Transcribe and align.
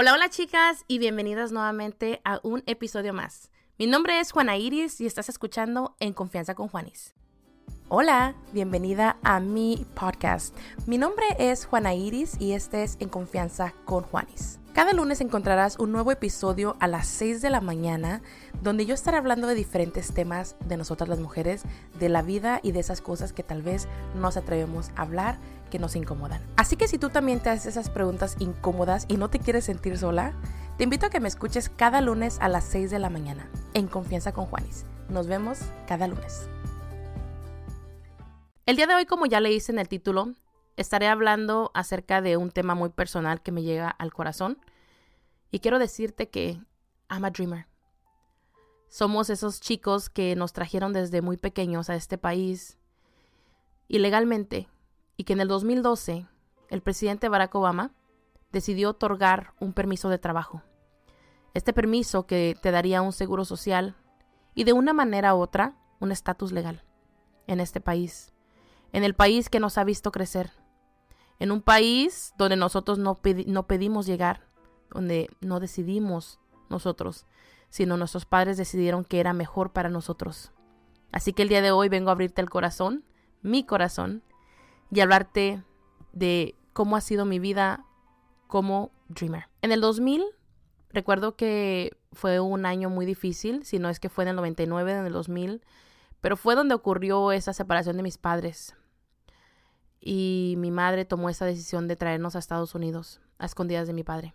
Hola, 0.00 0.14
hola 0.14 0.28
chicas 0.28 0.84
y 0.86 1.00
bienvenidas 1.00 1.50
nuevamente 1.50 2.20
a 2.22 2.38
un 2.44 2.62
episodio 2.66 3.12
más. 3.12 3.50
Mi 3.78 3.88
nombre 3.88 4.20
es 4.20 4.30
Juana 4.30 4.56
Iris 4.56 5.00
y 5.00 5.06
estás 5.06 5.28
escuchando 5.28 5.96
En 5.98 6.12
Confianza 6.12 6.54
con 6.54 6.68
Juanis. 6.68 7.16
Hola, 7.90 8.34
bienvenida 8.52 9.16
a 9.22 9.40
mi 9.40 9.86
podcast. 9.94 10.54
Mi 10.84 10.98
nombre 10.98 11.24
es 11.38 11.64
Juana 11.64 11.94
Iris 11.94 12.36
y 12.38 12.52
este 12.52 12.82
es 12.82 12.98
En 13.00 13.08
Confianza 13.08 13.72
con 13.86 14.04
Juanis. 14.04 14.60
Cada 14.74 14.92
lunes 14.92 15.22
encontrarás 15.22 15.78
un 15.78 15.92
nuevo 15.92 16.12
episodio 16.12 16.76
a 16.80 16.86
las 16.86 17.06
6 17.06 17.40
de 17.40 17.48
la 17.48 17.62
mañana 17.62 18.20
donde 18.62 18.84
yo 18.84 18.92
estaré 18.92 19.16
hablando 19.16 19.46
de 19.46 19.54
diferentes 19.54 20.12
temas 20.12 20.54
de 20.66 20.76
nosotras 20.76 21.08
las 21.08 21.18
mujeres, 21.18 21.62
de 21.98 22.10
la 22.10 22.20
vida 22.20 22.60
y 22.62 22.72
de 22.72 22.80
esas 22.80 23.00
cosas 23.00 23.32
que 23.32 23.42
tal 23.42 23.62
vez 23.62 23.88
no 24.14 24.20
nos 24.20 24.36
atrevemos 24.36 24.90
a 24.94 25.02
hablar 25.02 25.38
que 25.70 25.78
nos 25.78 25.96
incomodan. 25.96 26.42
Así 26.56 26.76
que 26.76 26.88
si 26.88 26.98
tú 26.98 27.08
también 27.08 27.40
te 27.40 27.48
haces 27.48 27.64
esas 27.64 27.88
preguntas 27.88 28.36
incómodas 28.38 29.06
y 29.08 29.16
no 29.16 29.30
te 29.30 29.38
quieres 29.38 29.64
sentir 29.64 29.96
sola, 29.96 30.34
te 30.76 30.84
invito 30.84 31.06
a 31.06 31.10
que 31.10 31.20
me 31.20 31.28
escuches 31.28 31.70
cada 31.70 32.02
lunes 32.02 32.36
a 32.42 32.50
las 32.50 32.64
6 32.64 32.90
de 32.90 32.98
la 32.98 33.08
mañana 33.08 33.48
en 33.72 33.86
Confianza 33.86 34.32
con 34.32 34.44
Juanis. 34.44 34.84
Nos 35.08 35.26
vemos 35.26 35.60
cada 35.86 36.06
lunes. 36.06 36.50
El 38.68 38.76
día 38.76 38.86
de 38.86 38.94
hoy, 38.94 39.06
como 39.06 39.24
ya 39.24 39.40
le 39.40 39.50
hice 39.50 39.72
en 39.72 39.78
el 39.78 39.88
título, 39.88 40.34
estaré 40.76 41.08
hablando 41.08 41.70
acerca 41.72 42.20
de 42.20 42.36
un 42.36 42.50
tema 42.50 42.74
muy 42.74 42.90
personal 42.90 43.40
que 43.40 43.50
me 43.50 43.62
llega 43.62 43.88
al 43.88 44.12
corazón. 44.12 44.58
Y 45.50 45.60
quiero 45.60 45.78
decirte 45.78 46.28
que 46.28 46.60
I'm 47.08 47.24
a 47.24 47.30
dreamer. 47.30 47.66
Somos 48.88 49.30
esos 49.30 49.62
chicos 49.62 50.10
que 50.10 50.36
nos 50.36 50.52
trajeron 50.52 50.92
desde 50.92 51.22
muy 51.22 51.38
pequeños 51.38 51.88
a 51.88 51.94
este 51.94 52.18
país 52.18 52.76
ilegalmente 53.88 54.68
y 55.16 55.24
que 55.24 55.32
en 55.32 55.40
el 55.40 55.48
2012 55.48 56.26
el 56.68 56.82
presidente 56.82 57.30
Barack 57.30 57.54
Obama 57.54 57.94
decidió 58.52 58.90
otorgar 58.90 59.54
un 59.60 59.72
permiso 59.72 60.10
de 60.10 60.18
trabajo. 60.18 60.62
Este 61.54 61.72
permiso 61.72 62.26
que 62.26 62.54
te 62.60 62.70
daría 62.70 63.00
un 63.00 63.14
seguro 63.14 63.46
social 63.46 63.96
y 64.54 64.64
de 64.64 64.74
una 64.74 64.92
manera 64.92 65.34
u 65.34 65.38
otra 65.38 65.74
un 66.00 66.12
estatus 66.12 66.52
legal 66.52 66.84
en 67.46 67.60
este 67.60 67.80
país 67.80 68.34
en 68.92 69.04
el 69.04 69.14
país 69.14 69.48
que 69.48 69.60
nos 69.60 69.78
ha 69.78 69.84
visto 69.84 70.12
crecer, 70.12 70.50
en 71.38 71.52
un 71.52 71.62
país 71.62 72.32
donde 72.36 72.56
nosotros 72.56 72.98
no, 72.98 73.18
no 73.46 73.66
pedimos 73.66 74.06
llegar, 74.06 74.46
donde 74.90 75.30
no 75.40 75.60
decidimos 75.60 76.40
nosotros, 76.68 77.26
sino 77.70 77.96
nuestros 77.96 78.24
padres 78.24 78.56
decidieron 78.56 79.04
que 79.04 79.20
era 79.20 79.32
mejor 79.32 79.72
para 79.72 79.88
nosotros. 79.88 80.52
Así 81.12 81.32
que 81.32 81.42
el 81.42 81.48
día 81.48 81.62
de 81.62 81.70
hoy 81.70 81.88
vengo 81.88 82.10
a 82.10 82.12
abrirte 82.12 82.40
el 82.40 82.50
corazón, 82.50 83.04
mi 83.42 83.64
corazón, 83.64 84.22
y 84.90 85.00
hablarte 85.00 85.62
de 86.12 86.54
cómo 86.72 86.96
ha 86.96 87.00
sido 87.00 87.24
mi 87.24 87.38
vida 87.38 87.84
como 88.46 88.90
dreamer. 89.08 89.48
En 89.62 89.72
el 89.72 89.80
2000, 89.80 90.24
recuerdo 90.90 91.36
que 91.36 91.96
fue 92.12 92.40
un 92.40 92.66
año 92.66 92.90
muy 92.90 93.06
difícil, 93.06 93.64
si 93.64 93.78
no 93.78 93.88
es 93.88 94.00
que 94.00 94.08
fue 94.08 94.24
en 94.24 94.28
el 94.28 94.36
99, 94.36 94.92
en 94.92 95.06
el 95.06 95.12
2000, 95.12 95.62
pero 96.20 96.36
fue 96.36 96.54
donde 96.54 96.74
ocurrió 96.74 97.32
esa 97.32 97.52
separación 97.52 97.96
de 97.96 98.02
mis 98.02 98.18
padres. 98.18 98.74
Y 100.00 100.54
mi 100.58 100.70
madre 100.70 101.04
tomó 101.04 101.28
esa 101.28 101.44
decisión 101.44 101.88
de 101.88 101.96
traernos 101.96 102.36
a 102.36 102.38
Estados 102.38 102.74
Unidos, 102.74 103.20
a 103.38 103.46
escondidas 103.46 103.86
de 103.86 103.94
mi 103.94 104.04
padre. 104.04 104.34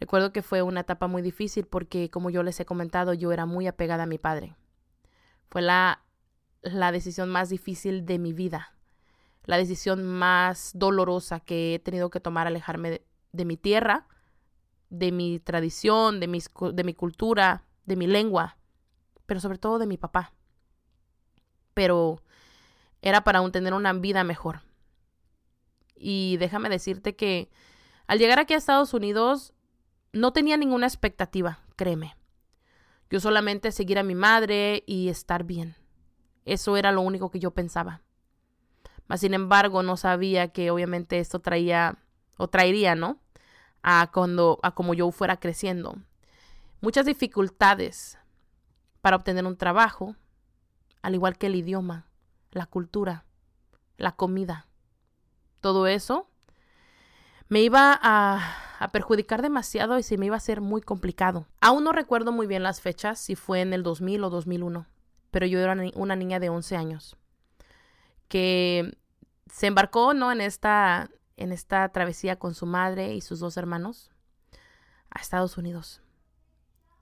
Recuerdo 0.00 0.32
que 0.32 0.42
fue 0.42 0.62
una 0.62 0.80
etapa 0.80 1.08
muy 1.08 1.22
difícil 1.22 1.66
porque, 1.66 2.10
como 2.10 2.30
yo 2.30 2.42
les 2.42 2.58
he 2.60 2.66
comentado, 2.66 3.14
yo 3.14 3.32
era 3.32 3.46
muy 3.46 3.66
apegada 3.66 4.04
a 4.04 4.06
mi 4.06 4.18
padre. 4.18 4.54
Fue 5.48 5.62
la, 5.62 6.04
la 6.62 6.92
decisión 6.92 7.28
más 7.28 7.48
difícil 7.48 8.06
de 8.06 8.18
mi 8.18 8.32
vida, 8.32 8.74
la 9.44 9.56
decisión 9.56 10.04
más 10.04 10.72
dolorosa 10.74 11.40
que 11.40 11.74
he 11.74 11.78
tenido 11.78 12.10
que 12.10 12.20
tomar, 12.20 12.46
alejarme 12.46 13.02
de, 13.32 13.44
mi 13.44 13.56
tierra, 13.56 14.06
de 14.90 15.10
mi 15.10 15.40
tradición, 15.40 16.20
de, 16.20 16.28
mis, 16.28 16.50
de 16.72 16.84
mi 16.84 16.94
cultura, 16.94 17.64
de 17.84 17.96
mi 17.96 18.06
lengua, 18.06 18.56
pero 19.26 19.40
sobre 19.40 19.58
todo 19.58 19.78
de 19.78 19.86
mi 19.86 19.96
papá. 19.96 20.32
Pero 21.74 22.22
era 23.02 23.24
para 23.24 23.40
un, 23.40 23.52
tener 23.52 23.74
una 23.74 23.92
vida 23.92 24.24
mejor. 24.24 24.62
Y 25.94 26.36
déjame 26.38 26.68
decirte 26.68 27.16
que 27.16 27.50
al 28.06 28.18
llegar 28.18 28.38
aquí 28.38 28.54
a 28.54 28.56
Estados 28.58 28.94
Unidos 28.94 29.52
no 30.12 30.32
tenía 30.32 30.56
ninguna 30.56 30.86
expectativa, 30.86 31.60
créeme. 31.76 32.16
Yo 33.10 33.20
solamente 33.20 33.72
seguir 33.72 33.98
a 33.98 34.02
mi 34.02 34.14
madre 34.14 34.82
y 34.86 35.08
estar 35.08 35.44
bien. 35.44 35.76
Eso 36.44 36.76
era 36.76 36.92
lo 36.92 37.00
único 37.00 37.30
que 37.30 37.40
yo 37.40 37.50
pensaba. 37.52 38.02
Mas 39.06 39.20
sin 39.20 39.34
embargo, 39.34 39.82
no 39.82 39.96
sabía 39.96 40.48
que 40.48 40.70
obviamente 40.70 41.18
esto 41.18 41.40
traía 41.40 41.98
o 42.36 42.48
traería, 42.48 42.94
¿no? 42.94 43.18
A 43.82 44.10
cuando 44.12 44.58
a 44.62 44.74
como 44.74 44.94
yo 44.94 45.10
fuera 45.10 45.38
creciendo. 45.38 45.96
Muchas 46.80 47.06
dificultades, 47.06 48.18
para 49.00 49.16
obtener 49.16 49.46
un 49.46 49.56
trabajo, 49.56 50.16
al 51.02 51.14
igual 51.14 51.38
que 51.38 51.46
el 51.46 51.56
idioma, 51.56 52.07
la 52.50 52.66
cultura, 52.66 53.24
la 53.96 54.12
comida. 54.12 54.66
Todo 55.60 55.86
eso 55.86 56.28
me 57.48 57.60
iba 57.60 57.98
a, 58.02 58.88
perjudicar 58.92 59.42
demasiado 59.42 59.98
y 59.98 60.02
se 60.02 60.16
me 60.18 60.26
iba 60.26 60.36
a 60.36 60.38
hacer 60.38 60.60
muy 60.60 60.80
complicado. 60.80 61.46
Aún 61.60 61.84
no 61.84 61.92
recuerdo 61.92 62.30
muy 62.30 62.46
bien 62.46 62.62
las 62.62 62.80
fechas, 62.80 63.18
si 63.18 63.34
fue 63.34 63.60
en 63.60 63.72
el 63.72 63.82
2000 63.82 64.24
o 64.24 64.30
2001, 64.30 64.86
pero 65.30 65.46
yo 65.46 65.58
era 65.58 65.76
una 65.94 66.16
niña 66.16 66.38
de 66.38 66.48
11 66.48 66.76
años 66.76 67.16
que 68.28 68.96
se 69.50 69.66
embarcó 69.66 70.14
¿no? 70.14 70.30
en, 70.30 70.40
esta, 70.40 71.10
en 71.36 71.52
esta 71.52 71.88
travesía 71.88 72.38
con 72.38 72.54
su 72.54 72.66
madre 72.66 73.14
y 73.14 73.20
sus 73.20 73.40
dos 73.40 73.56
hermanos 73.56 74.10
a 75.10 75.20
Estados 75.20 75.56
Unidos. 75.56 76.02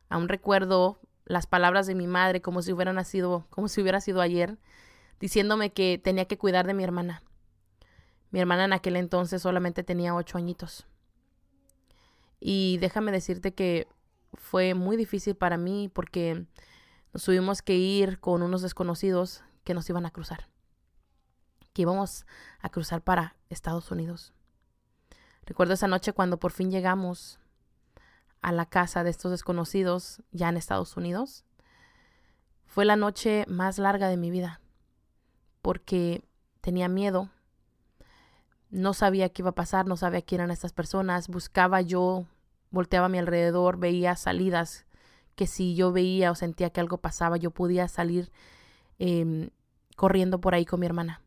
Aún 0.09 0.29
recuerdo 0.29 1.01
las 1.25 1.47
palabras 1.47 1.87
de 1.89 1.97
mi 1.97 2.07
madre 2.07 2.41
como 2.41 2.63
si 2.63 2.73
hubieran 2.73 2.95
nacido, 2.95 3.47
como 3.51 3.69
si 3.69 3.81
hubiera 3.83 4.01
sido 4.01 4.21
ayer, 4.21 4.59
diciéndome 5.21 5.73
que 5.73 6.01
tenía 6.03 6.27
que 6.27 6.39
cuidar 6.39 6.67
de 6.67 6.75
mi 6.75 6.85
hermana. 6.85 7.23
Mi 8.31 8.41
hermana 8.41 8.65
en 8.65 8.73
aquel 8.73 8.97
entonces 8.97 9.43
solamente 9.43 9.83
tenía 9.83 10.15
ocho 10.15 10.39
añitos. 10.39 10.87
Y 12.41 12.79
déjame 12.79 13.13
decirte 13.13 13.55
que 13.55 13.89
fue 14.35 14.75
muy 14.75 14.97
difícil 14.97 15.35
para 15.37 15.57
mí 15.57 15.91
porque 15.93 16.45
nos 17.13 17.25
tuvimos 17.25 17.63
que 17.63 17.77
ir 17.77 18.21
con 18.21 18.43
unos 18.43 18.63
desconocidos 18.63 19.43
que 19.65 19.75
nos 19.75 19.89
iban 19.89 20.05
a 20.07 20.11
cruzar. 20.11 20.49
Que 21.73 21.83
íbamos 21.83 22.27
a 22.61 22.69
cruzar 22.69 23.03
para 23.03 23.37
Estados 23.49 23.91
Unidos. 23.91 24.33
Recuerdo 25.47 25.75
esa 25.75 25.89
noche 25.89 26.13
cuando 26.13 26.39
por 26.39 26.53
fin 26.53 26.71
llegamos 26.71 27.39
a 28.43 28.53
la 28.53 28.67
casa 28.67 29.03
de 29.03 29.11
estos 29.11 29.31
desconocidos 29.31 30.23
ya 30.31 30.49
en 30.49 30.57
Estados 30.57 30.97
Unidos. 30.97 31.45
Fue 32.67 32.85
la 32.85 32.97
noche 32.97 33.45
más 33.49 33.79
larga 33.79 34.09
de 34.09 34.17
mi 34.17 34.31
vida 34.31 34.61
porque 35.67 36.23
tenía 36.61 36.89
miedo. 36.89 37.29
No 38.71 38.95
sabía 38.95 39.31
qué 39.31 39.43
iba 39.43 39.51
a 39.51 39.55
pasar, 39.57 39.89
no 39.89 39.97
sabía 39.97 40.23
quién 40.23 40.41
eran 40.41 40.53
estas 40.53 40.73
personas. 40.73 41.27
Buscaba 41.27 41.81
yo, 41.81 42.25
volteaba 42.71 43.07
a 43.07 43.09
mi 43.09 43.19
alrededor, 43.19 43.77
veía 43.77 44.15
salidas 44.15 44.87
que 45.35 45.49
si 45.49 45.75
yo 45.75 45.91
veía 45.91 46.31
o 46.31 46.37
sentía 46.37 46.71
que 46.71 46.79
algo 46.79 46.99
pasaba, 46.99 47.37
yo 47.37 47.51
podía 47.51 47.89
salir 47.89 48.31
em, 49.01 49.51
corriendo 49.97 50.41
por 50.41 50.55
ahí 50.55 50.65
con 50.65 50.79
mi 50.79 50.87
hermana. 50.87 51.21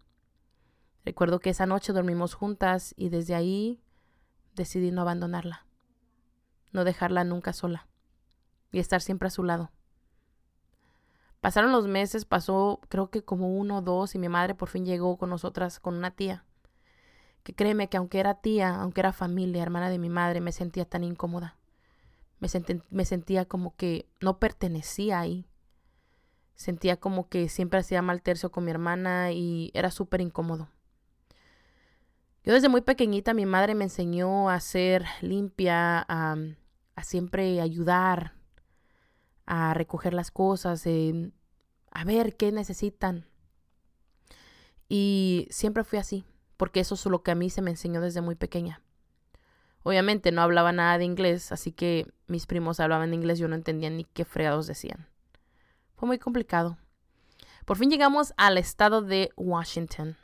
Recuerdo 1.03 1.41
que 1.41 1.49
esa 1.49 1.65
noche 1.65 1.91
dormimos 1.91 2.33
juntas 2.33 2.93
y 2.95 3.09
desde 3.09 3.35
ahí 3.35 3.81
decidí 4.55 4.91
no 4.91 5.01
abandonarla 5.01 5.65
no 6.71 6.83
dejarla 6.85 7.25
nunca 7.25 7.51
sola 7.51 7.87
y 8.71 8.79
estar 8.79 9.01
siempre 9.01 9.27
a 9.27 9.31
su 9.31 9.43
lado. 9.43 9.71
Pasaron 11.41 11.71
los 11.71 11.87
meses, 11.87 12.25
pasó 12.25 12.81
creo 12.89 13.09
que 13.09 13.23
como 13.23 13.57
uno 13.57 13.77
o 13.77 13.81
dos 13.81 14.15
y 14.15 14.19
mi 14.19 14.29
madre 14.29 14.55
por 14.55 14.69
fin 14.69 14.85
llegó 14.85 15.17
con 15.17 15.29
nosotras, 15.29 15.79
con 15.79 15.95
una 15.95 16.11
tía. 16.11 16.45
Que 17.43 17.53
créeme 17.55 17.87
que 17.87 17.97
aunque 17.97 18.19
era 18.19 18.41
tía, 18.41 18.75
aunque 18.75 19.01
era 19.01 19.13
familia, 19.13 19.63
hermana 19.63 19.89
de 19.89 19.99
mi 19.99 20.09
madre, 20.09 20.41
me 20.41 20.51
sentía 20.51 20.85
tan 20.85 21.03
incómoda. 21.03 21.57
Me, 22.39 22.49
me 22.89 23.05
sentía 23.05 23.45
como 23.45 23.75
que 23.75 24.07
no 24.19 24.39
pertenecía 24.39 25.19
ahí. 25.19 25.45
Sentía 26.55 26.97
como 26.97 27.29
que 27.29 27.47
siempre 27.47 27.79
hacía 27.79 28.01
mal 28.01 28.21
tercio 28.21 28.51
con 28.51 28.65
mi 28.65 28.71
hermana 28.71 29.31
y 29.31 29.71
era 29.73 29.91
súper 29.91 30.19
incómodo. 30.19 30.67
Yo 32.43 32.53
desde 32.53 32.69
muy 32.69 32.81
pequeñita 32.81 33.33
mi 33.33 33.45
madre 33.45 33.75
me 33.75 33.83
enseñó 33.85 34.49
a 34.49 34.59
ser 34.59 35.05
limpia, 35.21 36.05
a, 36.07 36.35
siempre 37.03 37.61
ayudar, 37.61 38.33
a 39.49 39.73
recoger 39.73 40.13
las 40.13 40.29
cosas, 40.29 40.85
a 40.85 42.03
ver 42.05 42.37
qué 42.37 42.51
necesitan. 42.51 43.25
Y 44.87 45.47
siempre 45.49 45.83
fui 45.83 45.97
así, 45.97 46.23
porque 46.55 46.79
eso 46.79 46.93
es 46.93 47.03
lo 47.07 47.23
que 47.23 47.31
a 47.31 47.35
mí 47.35 47.49
se 47.49 47.63
me 47.63 47.71
enseñó 47.71 47.99
desde 47.99 48.21
muy 48.21 48.35
pequeña. 48.35 48.83
Obviamente 49.81 50.31
no 50.31 50.43
hablaba 50.43 50.71
nada 50.71 50.99
de 50.99 51.05
inglés, 51.05 51.51
así 51.51 51.71
que 51.71 52.05
mis 52.27 52.45
primos 52.45 52.79
hablaban 52.79 53.11
inglés, 53.11 53.39
yo 53.39 53.47
no 53.47 53.55
entendía 53.55 53.89
ni 53.89 54.03
qué 54.03 54.23
fregados 54.23 54.67
decían. 54.67 55.07
Fue 55.95 56.05
muy 56.05 56.19
complicado. 56.19 56.77
Por 57.65 57.77
fin 57.77 57.89
llegamos 57.89 58.33
al 58.37 58.59
estado 58.59 59.01
de 59.01 59.31
Washington. 59.35 60.15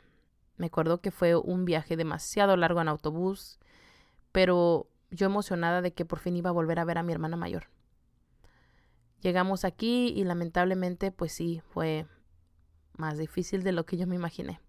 Me 0.56 0.66
acuerdo 0.66 1.00
que 1.00 1.10
fue 1.10 1.34
un 1.34 1.64
viaje 1.64 1.96
demasiado 1.96 2.56
largo 2.56 2.80
en 2.80 2.88
autobús, 2.88 3.58
pero 4.30 4.88
yo 5.10 5.26
emocionada 5.26 5.82
de 5.82 5.92
que 5.92 6.04
por 6.04 6.20
fin 6.20 6.36
iba 6.36 6.50
a 6.50 6.52
volver 6.52 6.78
a 6.78 6.84
ver 6.84 6.98
a 6.98 7.02
mi 7.02 7.12
hermana 7.12 7.36
mayor. 7.36 7.68
Llegamos 9.20 9.64
aquí 9.64 10.08
y 10.08 10.24
lamentablemente 10.24 11.10
pues 11.10 11.32
sí, 11.32 11.62
fue 11.70 12.06
más 12.96 13.18
difícil 13.18 13.62
de 13.62 13.72
lo 13.72 13.86
que 13.86 13.96
yo 13.96 14.06
me 14.06 14.16
imaginé. 14.16 14.60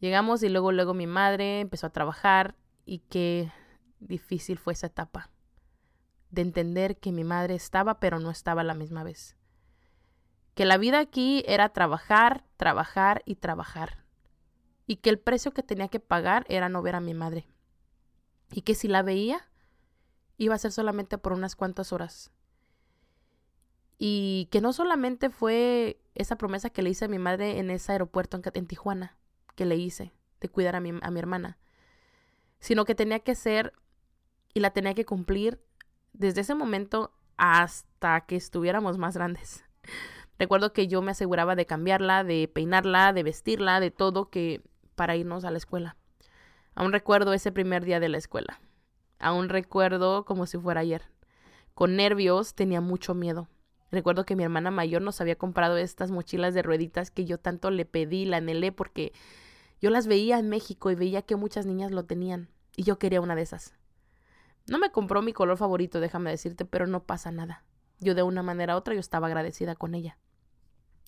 Llegamos 0.00 0.42
y 0.42 0.48
luego 0.48 0.72
luego 0.72 0.94
mi 0.94 1.06
madre 1.06 1.60
empezó 1.60 1.86
a 1.86 1.92
trabajar 1.92 2.54
y 2.84 3.00
qué 3.00 3.52
difícil 4.00 4.58
fue 4.58 4.72
esa 4.72 4.88
etapa 4.88 5.30
de 6.30 6.42
entender 6.42 6.98
que 6.98 7.12
mi 7.12 7.24
madre 7.24 7.54
estaba 7.54 8.00
pero 8.00 8.18
no 8.18 8.30
estaba 8.30 8.62
la 8.62 8.74
misma 8.74 9.02
vez. 9.02 9.36
Que 10.54 10.64
la 10.64 10.76
vida 10.76 10.98
aquí 10.98 11.44
era 11.46 11.68
trabajar, 11.70 12.44
trabajar 12.56 13.22
y 13.24 13.36
trabajar. 13.36 14.04
Y 14.86 14.96
que 14.96 15.10
el 15.10 15.18
precio 15.18 15.52
que 15.52 15.62
tenía 15.62 15.88
que 15.88 16.00
pagar 16.00 16.44
era 16.48 16.68
no 16.68 16.82
ver 16.82 16.96
a 16.96 17.00
mi 17.00 17.14
madre. 17.14 17.46
Y 18.50 18.62
que 18.62 18.74
si 18.74 18.88
la 18.88 19.02
veía, 19.02 19.48
iba 20.36 20.54
a 20.54 20.58
ser 20.58 20.72
solamente 20.72 21.18
por 21.18 21.32
unas 21.32 21.54
cuantas 21.54 21.92
horas. 21.92 22.32
Y 23.98 24.48
que 24.50 24.60
no 24.60 24.72
solamente 24.72 25.28
fue 25.28 26.00
esa 26.14 26.36
promesa 26.36 26.70
que 26.70 26.82
le 26.82 26.90
hice 26.90 27.06
a 27.06 27.08
mi 27.08 27.18
madre 27.18 27.58
en 27.58 27.70
ese 27.70 27.92
aeropuerto 27.92 28.40
en, 28.54 28.66
Tijuana, 28.66 29.16
que 29.56 29.66
le 29.66 29.76
hice, 29.76 30.12
de 30.40 30.48
cuidar 30.48 30.76
a 30.76 30.80
mi, 30.80 30.92
a 31.02 31.10
mi 31.10 31.18
hermana, 31.18 31.58
sino 32.60 32.84
que 32.84 32.94
tenía 32.94 33.20
que 33.20 33.34
ser 33.34 33.72
y 34.54 34.60
la 34.60 34.70
tenía 34.70 34.94
que 34.94 35.04
cumplir 35.04 35.60
desde 36.12 36.40
ese 36.40 36.54
momento 36.54 37.12
hasta 37.36 38.20
que 38.22 38.36
estuviéramos 38.36 38.98
más 38.98 39.16
grandes. 39.16 39.64
Recuerdo 40.38 40.72
que 40.72 40.86
yo 40.86 41.02
me 41.02 41.10
aseguraba 41.10 41.56
de 41.56 41.66
cambiarla, 41.66 42.22
de 42.22 42.48
peinarla, 42.48 43.12
de 43.12 43.24
vestirla, 43.24 43.80
de 43.80 43.90
todo 43.90 44.30
que 44.30 44.62
para 44.94 45.16
irnos 45.16 45.44
a 45.44 45.50
la 45.50 45.58
escuela. 45.58 45.96
Aún 46.74 46.92
recuerdo 46.92 47.32
ese 47.32 47.50
primer 47.50 47.84
día 47.84 47.98
de 47.98 48.08
la 48.08 48.18
escuela. 48.18 48.60
Aún 49.18 49.48
recuerdo 49.48 50.24
como 50.24 50.46
si 50.46 50.58
fuera 50.58 50.82
ayer. 50.82 51.10
Con 51.74 51.96
nervios 51.96 52.54
tenía 52.54 52.80
mucho 52.80 53.14
miedo. 53.14 53.48
Recuerdo 53.90 54.24
que 54.24 54.36
mi 54.36 54.44
hermana 54.44 54.70
mayor 54.70 55.02
nos 55.02 55.20
había 55.20 55.36
comprado 55.36 55.76
estas 55.78 56.10
mochilas 56.10 56.54
de 56.54 56.62
rueditas 56.62 57.10
que 57.10 57.24
yo 57.24 57.38
tanto 57.38 57.70
le 57.70 57.86
pedí, 57.86 58.26
la 58.26 58.36
anhelé 58.36 58.70
porque 58.70 59.12
yo 59.80 59.90
las 59.90 60.06
veía 60.06 60.38
en 60.38 60.48
México 60.48 60.90
y 60.90 60.94
veía 60.94 61.22
que 61.22 61.36
muchas 61.36 61.64
niñas 61.64 61.90
lo 61.90 62.04
tenían 62.04 62.48
y 62.76 62.82
yo 62.82 62.98
quería 62.98 63.20
una 63.20 63.34
de 63.34 63.42
esas. 63.42 63.74
No 64.66 64.78
me 64.78 64.92
compró 64.92 65.22
mi 65.22 65.32
color 65.32 65.56
favorito, 65.56 66.00
déjame 66.00 66.30
decirte, 66.30 66.64
pero 66.66 66.86
no 66.86 67.04
pasa 67.04 67.30
nada. 67.32 67.64
Yo 68.00 68.14
de 68.14 68.22
una 68.22 68.42
manera 68.42 68.74
u 68.74 68.78
otra 68.78 68.94
yo 68.94 69.00
estaba 69.00 69.26
agradecida 69.26 69.74
con 69.74 69.94
ella. 69.94 70.18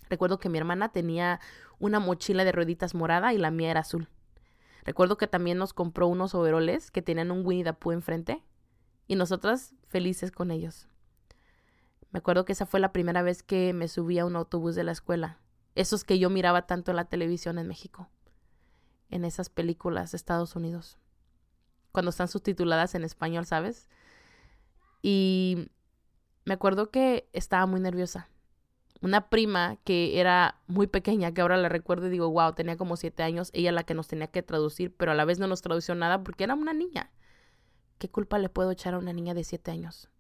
Recuerdo 0.08 0.38
que 0.38 0.48
mi 0.48 0.58
hermana 0.58 0.90
tenía 0.90 1.40
una 1.78 2.00
mochila 2.00 2.44
de 2.44 2.52
rueditas 2.52 2.94
morada 2.94 3.32
y 3.34 3.38
la 3.38 3.50
mía 3.50 3.70
era 3.70 3.80
azul. 3.80 4.08
Recuerdo 4.84 5.18
que 5.18 5.26
también 5.26 5.58
nos 5.58 5.74
compró 5.74 6.08
unos 6.08 6.34
overoles 6.34 6.90
que 6.90 7.02
tenían 7.02 7.30
un 7.30 7.46
Winnie 7.46 7.64
the 7.64 7.74
Pooh 7.74 7.92
enfrente 7.92 8.42
y 9.06 9.14
nosotras 9.14 9.74
felices 9.86 10.32
con 10.32 10.50
ellos. 10.50 10.88
Me 12.10 12.18
acuerdo 12.18 12.44
que 12.44 12.52
esa 12.52 12.66
fue 12.66 12.80
la 12.80 12.92
primera 12.92 13.22
vez 13.22 13.42
que 13.42 13.72
me 13.72 13.88
subí 13.88 14.18
a 14.18 14.26
un 14.26 14.36
autobús 14.36 14.74
de 14.74 14.84
la 14.84 14.92
escuela. 14.92 15.38
Esos 15.74 16.04
que 16.04 16.18
yo 16.18 16.30
miraba 16.30 16.66
tanto 16.66 16.90
en 16.90 16.96
la 16.96 17.04
televisión 17.04 17.58
en 17.58 17.68
México. 17.68 18.08
En 19.10 19.24
esas 19.24 19.48
películas 19.48 20.12
de 20.12 20.16
Estados 20.16 20.56
Unidos 20.56 20.98
cuando 21.92 22.10
están 22.10 22.28
subtituladas 22.28 22.94
en 22.94 23.04
español, 23.04 23.46
¿sabes? 23.46 23.88
Y 25.02 25.68
me 26.44 26.54
acuerdo 26.54 26.90
que 26.90 27.28
estaba 27.32 27.66
muy 27.66 27.80
nerviosa. 27.80 28.28
Una 29.02 29.30
prima 29.30 29.78
que 29.84 30.20
era 30.20 30.60
muy 30.66 30.86
pequeña, 30.86 31.32
que 31.32 31.40
ahora 31.40 31.56
la 31.56 31.70
recuerdo 31.70 32.06
y 32.06 32.10
digo, 32.10 32.30
wow, 32.30 32.52
tenía 32.52 32.76
como 32.76 32.96
siete 32.96 33.22
años, 33.22 33.50
ella 33.54 33.72
la 33.72 33.84
que 33.84 33.94
nos 33.94 34.08
tenía 34.08 34.26
que 34.26 34.42
traducir, 34.42 34.94
pero 34.94 35.12
a 35.12 35.14
la 35.14 35.24
vez 35.24 35.38
no 35.38 35.46
nos 35.46 35.62
tradució 35.62 35.94
nada 35.94 36.22
porque 36.22 36.44
era 36.44 36.54
una 36.54 36.74
niña. 36.74 37.10
¿Qué 37.98 38.10
culpa 38.10 38.38
le 38.38 38.50
puedo 38.50 38.70
echar 38.70 38.94
a 38.94 38.98
una 38.98 39.12
niña 39.12 39.34
de 39.34 39.44
siete 39.44 39.70
años? 39.70 40.10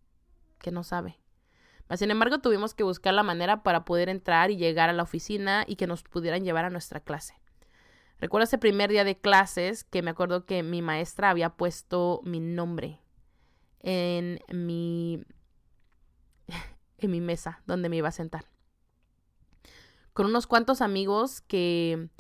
Que 0.58 0.70
no 0.70 0.82
sabe. 0.82 1.19
Sin 1.96 2.10
embargo, 2.10 2.38
tuvimos 2.38 2.74
que 2.74 2.84
buscar 2.84 3.14
la 3.14 3.22
manera 3.22 3.62
para 3.62 3.84
poder 3.84 4.08
entrar 4.08 4.50
y 4.50 4.56
llegar 4.56 4.88
a 4.88 4.92
la 4.92 5.02
oficina 5.02 5.64
y 5.66 5.76
que 5.76 5.86
nos 5.86 6.02
pudieran 6.02 6.44
llevar 6.44 6.64
a 6.64 6.70
nuestra 6.70 7.00
clase. 7.00 7.34
Recuerdo 8.20 8.44
ese 8.44 8.58
primer 8.58 8.90
día 8.90 9.02
de 9.02 9.18
clases 9.18 9.82
que 9.84 10.02
me 10.02 10.10
acuerdo 10.10 10.44
que 10.44 10.62
mi 10.62 10.82
maestra 10.82 11.30
había 11.30 11.50
puesto 11.50 12.20
mi 12.22 12.38
nombre 12.38 13.00
en 13.80 14.40
mi 14.52 15.24
en 16.98 17.10
mi 17.10 17.20
mesa 17.20 17.62
donde 17.66 17.88
me 17.88 17.96
iba 17.96 18.08
a 18.08 18.12
sentar. 18.12 18.44
Con 20.12 20.26
unos 20.26 20.46
cuantos 20.46 20.82
amigos 20.82 21.40
que 21.40 22.10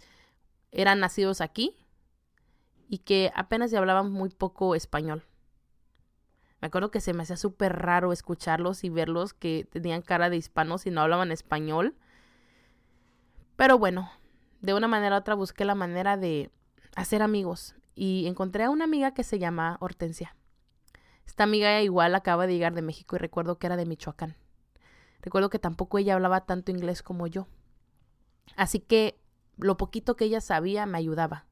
eran 0.72 1.00
nacidos 1.00 1.40
aquí 1.40 1.76
y 2.88 2.98
que 2.98 3.30
apenas 3.34 3.74
hablaban 3.74 4.10
muy 4.10 4.30
poco 4.30 4.74
español. 4.74 5.22
Me 6.60 6.68
acuerdo 6.68 6.90
que 6.90 7.00
se 7.00 7.14
me 7.14 7.22
hacía 7.22 7.36
súper 7.36 7.74
raro 7.76 8.12
escucharlos 8.12 8.84
y 8.84 8.90
verlos 8.90 9.32
que 9.32 9.66
tenían 9.70 10.02
cara 10.02 10.28
de 10.28 10.36
hispanos 10.36 10.86
y 10.86 10.90
no 10.90 11.00
hablaban 11.00 11.32
español. 11.32 11.94
Pero 13.56 13.78
bueno, 13.78 14.10
de 14.60 14.74
una 14.74 14.88
manera 14.88 15.16
u 15.16 15.18
otra 15.18 15.34
busqué 15.34 15.64
la 15.64 15.74
manera 15.74 16.16
de 16.16 16.50
hacer 16.96 17.22
amigos 17.22 17.74
y 17.94 18.26
encontré 18.26 18.64
a 18.64 18.70
una 18.70 18.84
amiga 18.84 19.14
que 19.14 19.24
se 19.24 19.38
llama 19.38 19.78
Hortensia. 19.80 20.36
Esta 21.26 21.44
amiga 21.44 21.80
igual 21.80 22.14
acaba 22.14 22.46
de 22.46 22.54
llegar 22.54 22.74
de 22.74 22.82
México 22.82 23.16
y 23.16 23.18
recuerdo 23.18 23.58
que 23.58 23.66
era 23.66 23.76
de 23.76 23.86
Michoacán. 23.86 24.36
Recuerdo 25.22 25.50
que 25.50 25.58
tampoco 25.58 25.98
ella 25.98 26.14
hablaba 26.14 26.46
tanto 26.46 26.70
inglés 26.70 27.02
como 27.02 27.26
yo. 27.26 27.46
Así 28.56 28.80
que 28.80 29.20
lo 29.56 29.76
poquito 29.76 30.16
que 30.16 30.24
ella 30.24 30.40
sabía 30.40 30.86
me 30.86 30.98
ayudaba. 30.98 31.46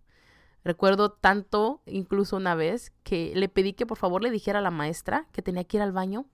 Recuerdo 0.65 1.13
tanto, 1.13 1.81
incluso 1.87 2.37
una 2.37 2.55
vez, 2.55 2.93
que 3.03 3.33
le 3.35 3.49
pedí 3.49 3.73
que 3.73 3.87
por 3.87 3.99
favor 3.99 4.23
le 4.23 4.31
dijera 4.31 4.59
a 4.59 4.63
la 4.63 4.71
maestra 4.71 5.27
que 5.33 5.43
tenía 5.43 5.65
que 5.65 5.79
ir 5.79 5.83
al 5.83 5.93
baño 5.93 6.27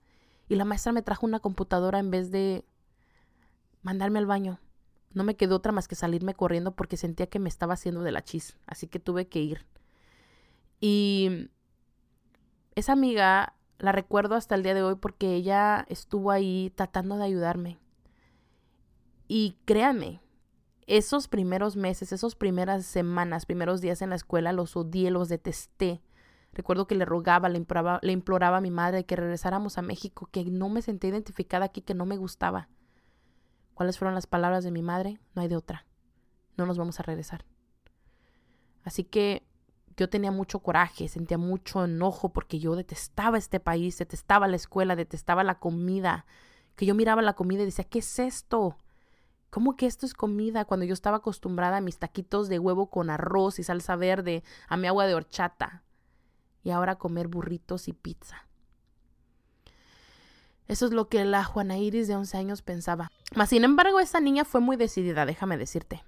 y 0.49 0.55
la 0.55 0.65
maestra 0.65 0.91
me 0.91 1.01
trajo 1.01 1.25
una 1.25 1.39
computadora 1.39 1.99
en 1.99 2.11
vez 2.11 2.31
de 2.31 2.65
mandarme 3.81 4.19
al 4.19 4.25
baño. 4.25 4.59
No 5.13 5.23
me 5.23 5.35
quedó 5.35 5.55
otra 5.55 5.71
más 5.71 5.87
que 5.87 5.95
salirme 5.95 6.33
corriendo 6.33 6.75
porque 6.75 6.97
sentía 6.97 7.27
que 7.27 7.39
me 7.39 7.49
estaba 7.49 7.75
haciendo 7.75 8.01
de 8.01 8.11
la 8.11 8.23
chis, 8.23 8.57
así 8.67 8.87
que 8.87 8.99
tuve 8.99 9.27
que 9.27 9.39
ir. 9.39 9.65
Y 10.81 11.49
esa 12.75 12.91
amiga 12.93 13.53
la 13.77 13.91
recuerdo 13.91 14.35
hasta 14.35 14.55
el 14.55 14.63
día 14.63 14.73
de 14.73 14.83
hoy 14.83 14.95
porque 14.95 15.35
ella 15.35 15.85
estuvo 15.89 16.31
ahí 16.31 16.71
tratando 16.75 17.15
de 17.17 17.23
ayudarme. 17.23 17.77
Y 19.27 19.55
créanme, 19.65 20.19
esos 20.87 21.27
primeros 21.27 21.75
meses, 21.75 22.11
esas 22.11 22.35
primeras 22.35 22.85
semanas, 22.85 23.45
primeros 23.45 23.81
días 23.81 24.01
en 24.01 24.11
la 24.11 24.15
escuela, 24.15 24.53
los 24.53 24.75
odié, 24.75 25.09
los 25.11 25.29
detesté. 25.29 26.01
Recuerdo 26.53 26.87
que 26.87 26.95
le 26.95 27.05
rogaba, 27.05 27.49
le 27.49 27.57
imploraba, 27.57 27.99
le 28.01 28.11
imploraba 28.11 28.57
a 28.57 28.61
mi 28.61 28.71
madre 28.71 29.05
que 29.05 29.15
regresáramos 29.15 29.77
a 29.77 29.81
México, 29.81 30.29
que 30.31 30.45
no 30.45 30.69
me 30.69 30.81
sentía 30.81 31.09
identificada 31.09 31.65
aquí, 31.65 31.81
que 31.81 31.95
no 31.95 32.05
me 32.05 32.17
gustaba. 32.17 32.69
¿Cuáles 33.73 33.97
fueron 33.97 34.15
las 34.15 34.27
palabras 34.27 34.63
de 34.63 34.71
mi 34.71 34.81
madre? 34.81 35.19
No 35.33 35.41
hay 35.41 35.47
de 35.47 35.57
otra. 35.57 35.85
No 36.55 36.65
nos 36.65 36.77
vamos 36.77 36.99
a 36.99 37.03
regresar. 37.03 37.45
Así 38.83 39.03
que 39.03 39.45
yo 39.97 40.09
tenía 40.09 40.31
mucho 40.31 40.59
coraje, 40.59 41.07
sentía 41.07 41.37
mucho 41.37 41.83
enojo 41.83 42.29
porque 42.29 42.59
yo 42.59 42.75
detestaba 42.75 43.37
este 43.37 43.59
país, 43.59 43.97
detestaba 43.97 44.47
la 44.47 44.55
escuela, 44.55 44.95
detestaba 44.95 45.43
la 45.43 45.59
comida. 45.59 46.25
Que 46.75 46.85
yo 46.85 46.95
miraba 46.95 47.21
la 47.21 47.33
comida 47.33 47.63
y 47.63 47.65
decía, 47.65 47.85
¿qué 47.85 47.99
es 47.99 48.19
esto? 48.19 48.77
¿Cómo 49.55 49.77
que 49.77 49.85
esto 49.85 50.05
es 50.05 50.13
comida? 50.13 50.65
Cuando 50.65 50.85
yo 50.85 50.93
estaba 50.93 51.15
acostumbrada 51.15 51.77
a 51.77 51.81
mis 51.81 51.97
taquitos 51.97 52.49
de 52.49 52.59
huevo 52.59 52.89
con 52.89 53.09
arroz 53.09 53.57
y 53.57 53.63
salsa 53.63 53.95
verde, 53.95 54.43
a 54.67 54.75
mi 54.75 54.85
agua 54.85 55.07
de 55.07 55.15
horchata. 55.15 55.81
Y 56.61 56.71
ahora 56.71 56.97
comer 56.97 57.29
burritos 57.29 57.87
y 57.87 57.93
pizza. 57.93 58.49
Eso 60.67 60.87
es 60.87 60.91
lo 60.91 61.07
que 61.07 61.23
la 61.23 61.45
Juana 61.45 61.77
Iris 61.77 62.09
de 62.09 62.17
11 62.17 62.37
años 62.37 62.61
pensaba. 62.63 63.09
Mas, 63.33 63.47
sin 63.47 63.63
embargo, 63.63 64.01
esa 64.01 64.19
niña 64.19 64.43
fue 64.43 64.59
muy 64.59 64.75
decidida, 64.75 65.25
déjame 65.25 65.55
decirte. 65.57 66.03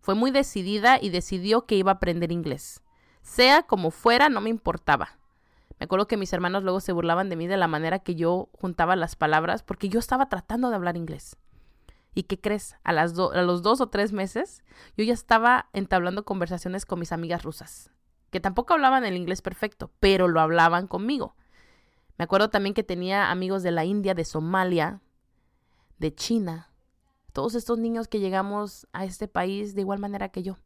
Fue 0.00 0.14
muy 0.14 0.30
decidida 0.30 1.00
y 1.02 1.10
decidió 1.10 1.66
que 1.66 1.74
iba 1.74 1.90
a 1.90 1.94
aprender 1.94 2.30
inglés. 2.30 2.84
Sea 3.20 3.64
como 3.64 3.90
fuera, 3.90 4.28
no 4.28 4.40
me 4.40 4.50
importaba. 4.50 5.18
Me 5.80 5.86
acuerdo 5.86 6.06
que 6.06 6.16
mis 6.16 6.32
hermanos 6.32 6.62
luego 6.62 6.78
se 6.78 6.92
burlaban 6.92 7.28
de 7.30 7.34
mí 7.34 7.48
de 7.48 7.56
la 7.56 7.66
manera 7.66 7.98
que 7.98 8.14
yo 8.14 8.48
juntaba 8.52 8.94
las 8.94 9.16
palabras 9.16 9.64
porque 9.64 9.88
yo 9.88 9.98
estaba 9.98 10.28
tratando 10.28 10.70
de 10.70 10.76
hablar 10.76 10.96
inglés. 10.96 11.36
¿Y 12.14 12.24
qué 12.24 12.40
crees? 12.40 12.76
A, 12.84 12.92
las 12.92 13.18
a 13.18 13.42
los 13.42 13.62
dos 13.62 13.80
o 13.80 13.88
tres 13.88 14.12
meses 14.12 14.62
yo 14.96 15.04
ya 15.04 15.14
estaba 15.14 15.68
entablando 15.72 16.24
conversaciones 16.24 16.84
con 16.84 16.98
mis 16.98 17.12
amigas 17.12 17.42
rusas, 17.42 17.90
que 18.30 18.40
tampoco 18.40 18.74
hablaban 18.74 19.04
el 19.04 19.16
inglés 19.16 19.42
perfecto, 19.42 19.90
pero 20.00 20.28
lo 20.28 20.40
hablaban 20.40 20.86
conmigo. 20.86 21.34
Me 22.18 22.24
acuerdo 22.24 22.50
también 22.50 22.74
que 22.74 22.82
tenía 22.82 23.30
amigos 23.30 23.62
de 23.62 23.70
la 23.70 23.84
India, 23.84 24.14
de 24.14 24.24
Somalia, 24.24 25.00
de 25.98 26.14
China. 26.14 26.70
Todos 27.32 27.54
estos 27.54 27.78
niños 27.78 28.08
que 28.08 28.20
llegamos 28.20 28.86
a 28.92 29.04
este 29.04 29.26
país 29.26 29.74
de 29.74 29.80
igual 29.80 29.98
manera 29.98 30.28
que 30.28 30.42
yo. 30.42 30.58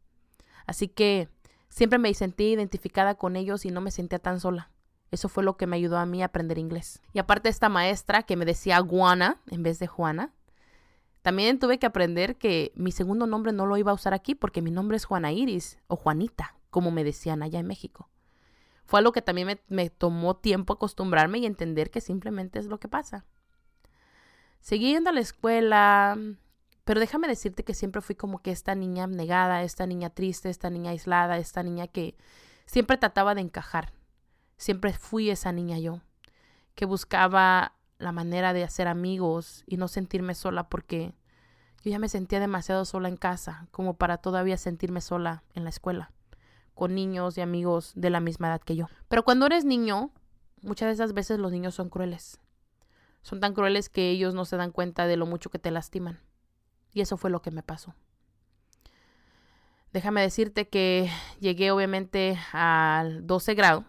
Así 0.66 0.88
que 0.88 1.28
siempre 1.68 1.98
me 1.98 2.12
sentí 2.14 2.52
identificada 2.52 3.14
con 3.14 3.36
ellos 3.36 3.64
y 3.64 3.70
no 3.70 3.80
me 3.80 3.92
sentía 3.92 4.18
tan 4.18 4.40
sola. 4.40 4.70
Eso 5.12 5.28
fue 5.28 5.44
lo 5.44 5.56
que 5.56 5.68
me 5.68 5.76
ayudó 5.76 5.98
a 5.98 6.06
mí 6.06 6.22
a 6.22 6.26
aprender 6.26 6.58
inglés. 6.58 7.00
Y 7.12 7.20
aparte 7.20 7.48
esta 7.48 7.68
maestra 7.68 8.24
que 8.24 8.36
me 8.36 8.44
decía 8.44 8.80
Guana 8.80 9.40
en 9.48 9.62
vez 9.62 9.78
de 9.78 9.86
Juana, 9.86 10.34
también 11.26 11.58
tuve 11.58 11.80
que 11.80 11.86
aprender 11.86 12.36
que 12.36 12.70
mi 12.76 12.92
segundo 12.92 13.26
nombre 13.26 13.52
no 13.52 13.66
lo 13.66 13.76
iba 13.76 13.90
a 13.90 13.96
usar 13.96 14.14
aquí 14.14 14.36
porque 14.36 14.62
mi 14.62 14.70
nombre 14.70 14.96
es 14.96 15.06
Juana 15.06 15.32
Iris 15.32 15.76
o 15.88 15.96
Juanita, 15.96 16.54
como 16.70 16.92
me 16.92 17.02
decían 17.02 17.42
allá 17.42 17.58
en 17.58 17.66
México. 17.66 18.08
Fue 18.84 19.00
algo 19.00 19.10
que 19.10 19.22
también 19.22 19.48
me, 19.48 19.60
me 19.66 19.90
tomó 19.90 20.36
tiempo 20.36 20.74
acostumbrarme 20.74 21.38
y 21.38 21.46
entender 21.46 21.90
que 21.90 22.00
simplemente 22.00 22.60
es 22.60 22.66
lo 22.66 22.78
que 22.78 22.86
pasa. 22.86 23.24
Seguí 24.60 24.92
yendo 24.92 25.10
a 25.10 25.12
la 25.12 25.18
escuela, 25.18 26.16
pero 26.84 27.00
déjame 27.00 27.26
decirte 27.26 27.64
que 27.64 27.74
siempre 27.74 28.02
fui 28.02 28.14
como 28.14 28.40
que 28.40 28.52
esta 28.52 28.76
niña 28.76 29.02
abnegada, 29.02 29.64
esta 29.64 29.84
niña 29.84 30.10
triste, 30.10 30.48
esta 30.48 30.70
niña 30.70 30.92
aislada, 30.92 31.38
esta 31.38 31.64
niña 31.64 31.88
que 31.88 32.16
siempre 32.66 32.98
trataba 32.98 33.34
de 33.34 33.40
encajar. 33.40 33.92
Siempre 34.58 34.92
fui 34.92 35.30
esa 35.30 35.50
niña 35.50 35.80
yo, 35.80 36.02
que 36.76 36.84
buscaba 36.84 37.75
la 37.98 38.12
manera 38.12 38.52
de 38.52 38.64
hacer 38.64 38.88
amigos 38.88 39.64
y 39.66 39.76
no 39.76 39.88
sentirme 39.88 40.34
sola 40.34 40.68
porque 40.68 41.14
yo 41.82 41.90
ya 41.90 41.98
me 41.98 42.08
sentía 42.08 42.40
demasiado 42.40 42.84
sola 42.84 43.08
en 43.08 43.16
casa 43.16 43.68
como 43.70 43.94
para 43.94 44.18
todavía 44.18 44.56
sentirme 44.56 45.00
sola 45.00 45.42
en 45.54 45.64
la 45.64 45.70
escuela, 45.70 46.10
con 46.74 46.94
niños 46.94 47.38
y 47.38 47.40
amigos 47.40 47.92
de 47.94 48.10
la 48.10 48.20
misma 48.20 48.48
edad 48.48 48.60
que 48.60 48.76
yo. 48.76 48.88
Pero 49.08 49.24
cuando 49.24 49.46
eres 49.46 49.64
niño, 49.64 50.10
muchas 50.62 50.88
de 50.88 50.94
esas 50.94 51.12
veces 51.12 51.38
los 51.38 51.52
niños 51.52 51.74
son 51.74 51.88
crueles. 51.88 52.40
Son 53.22 53.40
tan 53.40 53.54
crueles 53.54 53.88
que 53.88 54.10
ellos 54.10 54.34
no 54.34 54.44
se 54.44 54.56
dan 54.56 54.72
cuenta 54.72 55.06
de 55.06 55.16
lo 55.16 55.26
mucho 55.26 55.50
que 55.50 55.58
te 55.58 55.70
lastiman. 55.70 56.20
Y 56.92 57.00
eso 57.00 57.16
fue 57.16 57.30
lo 57.30 57.42
que 57.42 57.50
me 57.50 57.62
pasó. 57.62 57.94
Déjame 59.92 60.20
decirte 60.20 60.68
que 60.68 61.10
llegué 61.40 61.70
obviamente 61.70 62.38
al 62.52 63.26
12 63.26 63.54
grado 63.54 63.84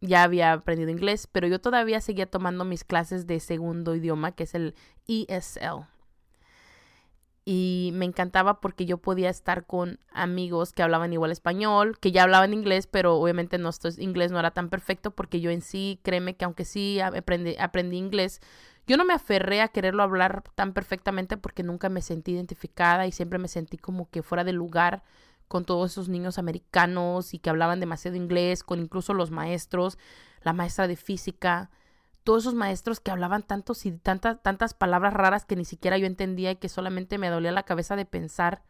ya 0.00 0.22
había 0.22 0.52
aprendido 0.52 0.90
inglés, 0.90 1.26
pero 1.26 1.46
yo 1.46 1.60
todavía 1.60 2.00
seguía 2.00 2.26
tomando 2.26 2.64
mis 2.64 2.84
clases 2.84 3.26
de 3.26 3.40
segundo 3.40 3.94
idioma, 3.94 4.32
que 4.32 4.44
es 4.44 4.54
el 4.54 4.74
ESL. 5.06 5.86
Y 7.44 7.90
me 7.94 8.04
encantaba 8.04 8.60
porque 8.60 8.86
yo 8.86 8.98
podía 8.98 9.30
estar 9.30 9.66
con 9.66 9.98
amigos 10.12 10.72
que 10.72 10.82
hablaban 10.82 11.12
igual 11.12 11.32
español, 11.32 11.98
que 11.98 12.12
ya 12.12 12.22
hablaban 12.22 12.52
inglés, 12.52 12.86
pero 12.86 13.16
obviamente 13.16 13.58
nuestro 13.58 13.90
inglés 13.98 14.30
no 14.30 14.38
era 14.38 14.50
tan 14.52 14.68
perfecto 14.68 15.10
porque 15.10 15.40
yo 15.40 15.50
en 15.50 15.62
sí, 15.62 16.00
créeme 16.02 16.36
que 16.36 16.44
aunque 16.44 16.64
sí 16.64 17.00
aprendí, 17.00 17.56
aprendí 17.58 17.96
inglés, 17.96 18.40
yo 18.86 18.96
no 18.96 19.04
me 19.04 19.14
aferré 19.14 19.62
a 19.62 19.68
quererlo 19.68 20.02
hablar 20.02 20.42
tan 20.54 20.72
perfectamente 20.72 21.36
porque 21.36 21.62
nunca 21.62 21.88
me 21.88 22.02
sentí 22.02 22.32
identificada 22.32 23.06
y 23.06 23.12
siempre 23.12 23.38
me 23.38 23.48
sentí 23.48 23.78
como 23.78 24.10
que 24.10 24.22
fuera 24.22 24.44
de 24.44 24.52
lugar 24.52 25.02
con 25.50 25.64
todos 25.64 25.90
esos 25.90 26.08
niños 26.08 26.38
americanos 26.38 27.34
y 27.34 27.40
que 27.40 27.50
hablaban 27.50 27.80
demasiado 27.80 28.16
inglés, 28.16 28.62
con 28.62 28.78
incluso 28.78 29.14
los 29.14 29.32
maestros, 29.32 29.98
la 30.42 30.52
maestra 30.52 30.86
de 30.86 30.94
física, 30.94 31.72
todos 32.22 32.44
esos 32.44 32.54
maestros 32.54 33.00
que 33.00 33.10
hablaban 33.10 33.42
tantos 33.42 33.84
y 33.84 33.90
tantas, 33.90 34.40
tantas 34.44 34.74
palabras 34.74 35.12
raras 35.12 35.44
que 35.46 35.56
ni 35.56 35.64
siquiera 35.64 35.98
yo 35.98 36.06
entendía 36.06 36.52
y 36.52 36.56
que 36.56 36.68
solamente 36.68 37.18
me 37.18 37.30
dolía 37.30 37.50
la 37.50 37.64
cabeza 37.64 37.96
de 37.96 38.06
pensar. 38.06 38.62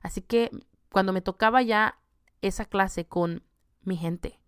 Así 0.00 0.22
que 0.22 0.52
cuando 0.92 1.12
me 1.12 1.22
tocaba 1.22 1.60
ya 1.62 1.98
esa 2.40 2.66
clase 2.66 3.04
con 3.04 3.42
mi 3.82 3.96
gente, 3.96 4.38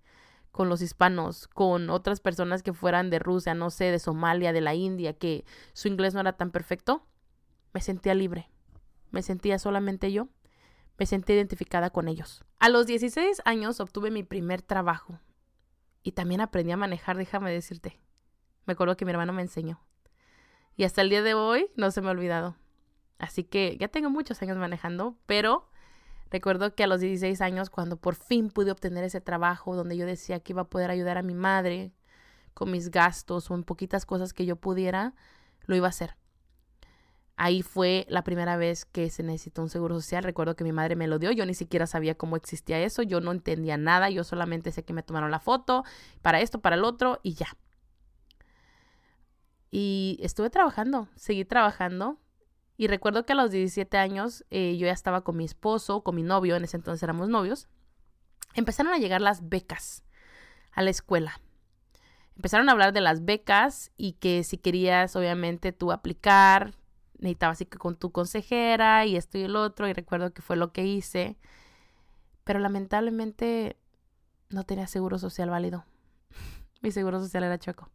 con 0.52 0.68
los 0.68 0.82
hispanos, 0.82 1.48
con 1.48 1.90
otras 1.90 2.20
personas 2.20 2.62
que 2.62 2.72
fueran 2.72 3.10
de 3.10 3.18
Rusia, 3.18 3.54
no 3.54 3.68
sé, 3.70 3.86
de 3.86 3.98
Somalia, 3.98 4.52
de 4.52 4.60
la 4.60 4.76
India, 4.76 5.14
que 5.14 5.44
su 5.72 5.88
inglés 5.88 6.14
no 6.14 6.20
era 6.20 6.34
tan 6.34 6.52
perfecto, 6.52 7.04
me 7.74 7.80
sentía 7.80 8.14
libre. 8.14 8.48
Me 9.10 9.22
sentía 9.22 9.58
solamente 9.58 10.12
yo 10.12 10.28
me 11.00 11.06
sentí 11.06 11.32
identificada 11.32 11.88
con 11.88 12.08
ellos. 12.08 12.44
A 12.58 12.68
los 12.68 12.86
16 12.86 13.40
años 13.46 13.80
obtuve 13.80 14.10
mi 14.10 14.22
primer 14.22 14.60
trabajo 14.60 15.18
y 16.02 16.12
también 16.12 16.42
aprendí 16.42 16.72
a 16.72 16.76
manejar, 16.76 17.16
déjame 17.16 17.50
decirte. 17.50 17.98
Me 18.66 18.74
acuerdo 18.74 18.98
que 18.98 19.06
mi 19.06 19.10
hermano 19.12 19.32
me 19.32 19.40
enseñó. 19.40 19.80
Y 20.76 20.84
hasta 20.84 21.00
el 21.00 21.08
día 21.08 21.22
de 21.22 21.32
hoy 21.32 21.70
no 21.74 21.90
se 21.90 22.02
me 22.02 22.08
ha 22.08 22.10
olvidado. 22.10 22.54
Así 23.18 23.44
que 23.44 23.78
ya 23.78 23.88
tengo 23.88 24.10
muchos 24.10 24.42
años 24.42 24.58
manejando, 24.58 25.16
pero 25.24 25.70
recuerdo 26.30 26.74
que 26.74 26.84
a 26.84 26.86
los 26.86 27.00
16 27.00 27.40
años, 27.40 27.70
cuando 27.70 27.96
por 27.96 28.14
fin 28.14 28.50
pude 28.50 28.70
obtener 28.70 29.02
ese 29.02 29.22
trabajo 29.22 29.74
donde 29.74 29.96
yo 29.96 30.04
decía 30.04 30.40
que 30.40 30.52
iba 30.52 30.62
a 30.62 30.68
poder 30.68 30.90
ayudar 30.90 31.16
a 31.16 31.22
mi 31.22 31.32
madre 31.32 31.94
con 32.52 32.70
mis 32.70 32.90
gastos 32.90 33.50
o 33.50 33.54
en 33.54 33.64
poquitas 33.64 34.04
cosas 34.04 34.34
que 34.34 34.44
yo 34.44 34.56
pudiera, 34.56 35.14
lo 35.64 35.74
iba 35.76 35.86
a 35.86 35.88
hacer. 35.88 36.16
Ahí 37.42 37.62
fue 37.62 38.04
la 38.10 38.22
primera 38.22 38.58
vez 38.58 38.84
que 38.84 39.08
se 39.08 39.22
necesitó 39.22 39.62
un 39.62 39.70
seguro 39.70 39.94
social. 39.94 40.22
Recuerdo 40.22 40.56
que 40.56 40.62
mi 40.62 40.72
madre 40.72 40.94
me 40.94 41.06
lo 41.06 41.18
dio. 41.18 41.32
Yo 41.32 41.46
ni 41.46 41.54
siquiera 41.54 41.86
sabía 41.86 42.14
cómo 42.14 42.36
existía 42.36 42.78
eso. 42.80 43.02
Yo 43.02 43.22
no 43.22 43.32
entendía 43.32 43.78
nada. 43.78 44.10
Yo 44.10 44.24
solamente 44.24 44.70
sé 44.72 44.84
que 44.84 44.92
me 44.92 45.02
tomaron 45.02 45.30
la 45.30 45.40
foto 45.40 45.82
para 46.20 46.42
esto, 46.42 46.60
para 46.60 46.76
el 46.76 46.84
otro 46.84 47.18
y 47.22 47.32
ya. 47.32 47.56
Y 49.70 50.18
estuve 50.20 50.50
trabajando, 50.50 51.08
seguí 51.16 51.46
trabajando. 51.46 52.18
Y 52.76 52.88
recuerdo 52.88 53.24
que 53.24 53.32
a 53.32 53.36
los 53.36 53.50
17 53.50 53.96
años 53.96 54.44
eh, 54.50 54.76
yo 54.76 54.84
ya 54.84 54.92
estaba 54.92 55.22
con 55.22 55.38
mi 55.38 55.46
esposo, 55.46 56.02
con 56.02 56.16
mi 56.16 56.22
novio, 56.22 56.56
en 56.56 56.64
ese 56.64 56.76
entonces 56.76 57.02
éramos 57.02 57.30
novios. 57.30 57.68
Empezaron 58.52 58.92
a 58.92 58.98
llegar 58.98 59.22
las 59.22 59.48
becas 59.48 60.04
a 60.72 60.82
la 60.82 60.90
escuela. 60.90 61.40
Empezaron 62.36 62.68
a 62.68 62.72
hablar 62.72 62.92
de 62.92 63.00
las 63.00 63.24
becas 63.24 63.92
y 63.96 64.12
que 64.12 64.44
si 64.44 64.58
querías, 64.58 65.16
obviamente, 65.16 65.72
tú 65.72 65.90
aplicar, 65.90 66.74
necesitaba 67.20 67.52
así 67.52 67.66
que 67.66 67.78
con 67.78 67.96
tu 67.96 68.10
consejera 68.12 69.06
y 69.06 69.16
esto 69.16 69.38
y 69.38 69.42
el 69.42 69.56
otro, 69.56 69.88
y 69.88 69.92
recuerdo 69.92 70.32
que 70.32 70.42
fue 70.42 70.56
lo 70.56 70.72
que 70.72 70.86
hice, 70.86 71.36
pero 72.44 72.58
lamentablemente 72.58 73.76
no 74.48 74.64
tenía 74.64 74.86
seguro 74.86 75.18
social 75.18 75.50
válido. 75.50 75.84
Mi 76.82 76.90
seguro 76.90 77.20
social 77.20 77.44
era 77.44 77.58
chueco. 77.58 77.88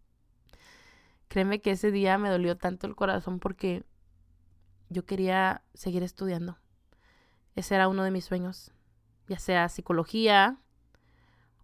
Créeme 1.27 1.59
que 1.59 1.71
ese 1.71 1.91
día 1.91 2.17
me 2.17 2.29
dolió 2.29 2.55
tanto 2.55 2.87
el 2.87 2.95
corazón 2.95 3.39
porque 3.39 3.83
yo 4.89 5.05
quería 5.05 5.63
seguir 5.73 6.03
estudiando. 6.03 6.57
Ese 7.55 7.75
era 7.75 7.87
uno 7.87 8.03
de 8.03 8.11
mis 8.11 8.25
sueños, 8.25 8.71
ya 9.27 9.39
sea 9.39 9.69
psicología 9.69 10.59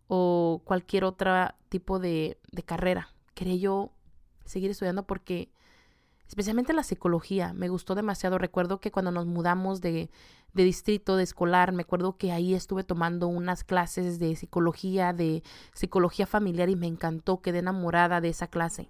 o 0.08 0.62
cualquier 0.66 1.04
otro 1.04 1.32
tipo 1.70 2.00
de, 2.00 2.40
de 2.52 2.64
carrera. 2.64 3.14
Quería 3.36 3.56
yo 3.56 3.94
seguir 4.46 4.72
estudiando 4.72 5.06
porque 5.06 5.52
especialmente 6.32 6.72
la 6.72 6.84
psicología. 6.84 7.52
Me 7.52 7.68
gustó 7.68 7.94
demasiado. 7.94 8.38
Recuerdo 8.38 8.80
que 8.80 8.90
cuando 8.90 9.12
nos 9.12 9.26
mudamos 9.26 9.82
de, 9.82 10.10
de, 10.54 10.64
distrito, 10.64 11.18
de 11.18 11.24
escolar, 11.24 11.74
me 11.74 11.82
acuerdo 11.82 12.16
que 12.16 12.32
ahí 12.32 12.54
estuve 12.54 12.86
tomando 12.86 13.28
unas 13.28 13.66
clases 13.66 14.18
de 14.18 14.38
psicología, 14.38 15.12
de 15.12 15.44
psicología 15.74 16.26
familiar 16.26 16.70
y 16.70 16.78
me 16.78 16.88
encantó, 16.88 17.42
quedé 17.42 17.60
enamorada 17.60 18.22
de 18.22 18.30
esa 18.30 18.48
clase. 18.48 18.90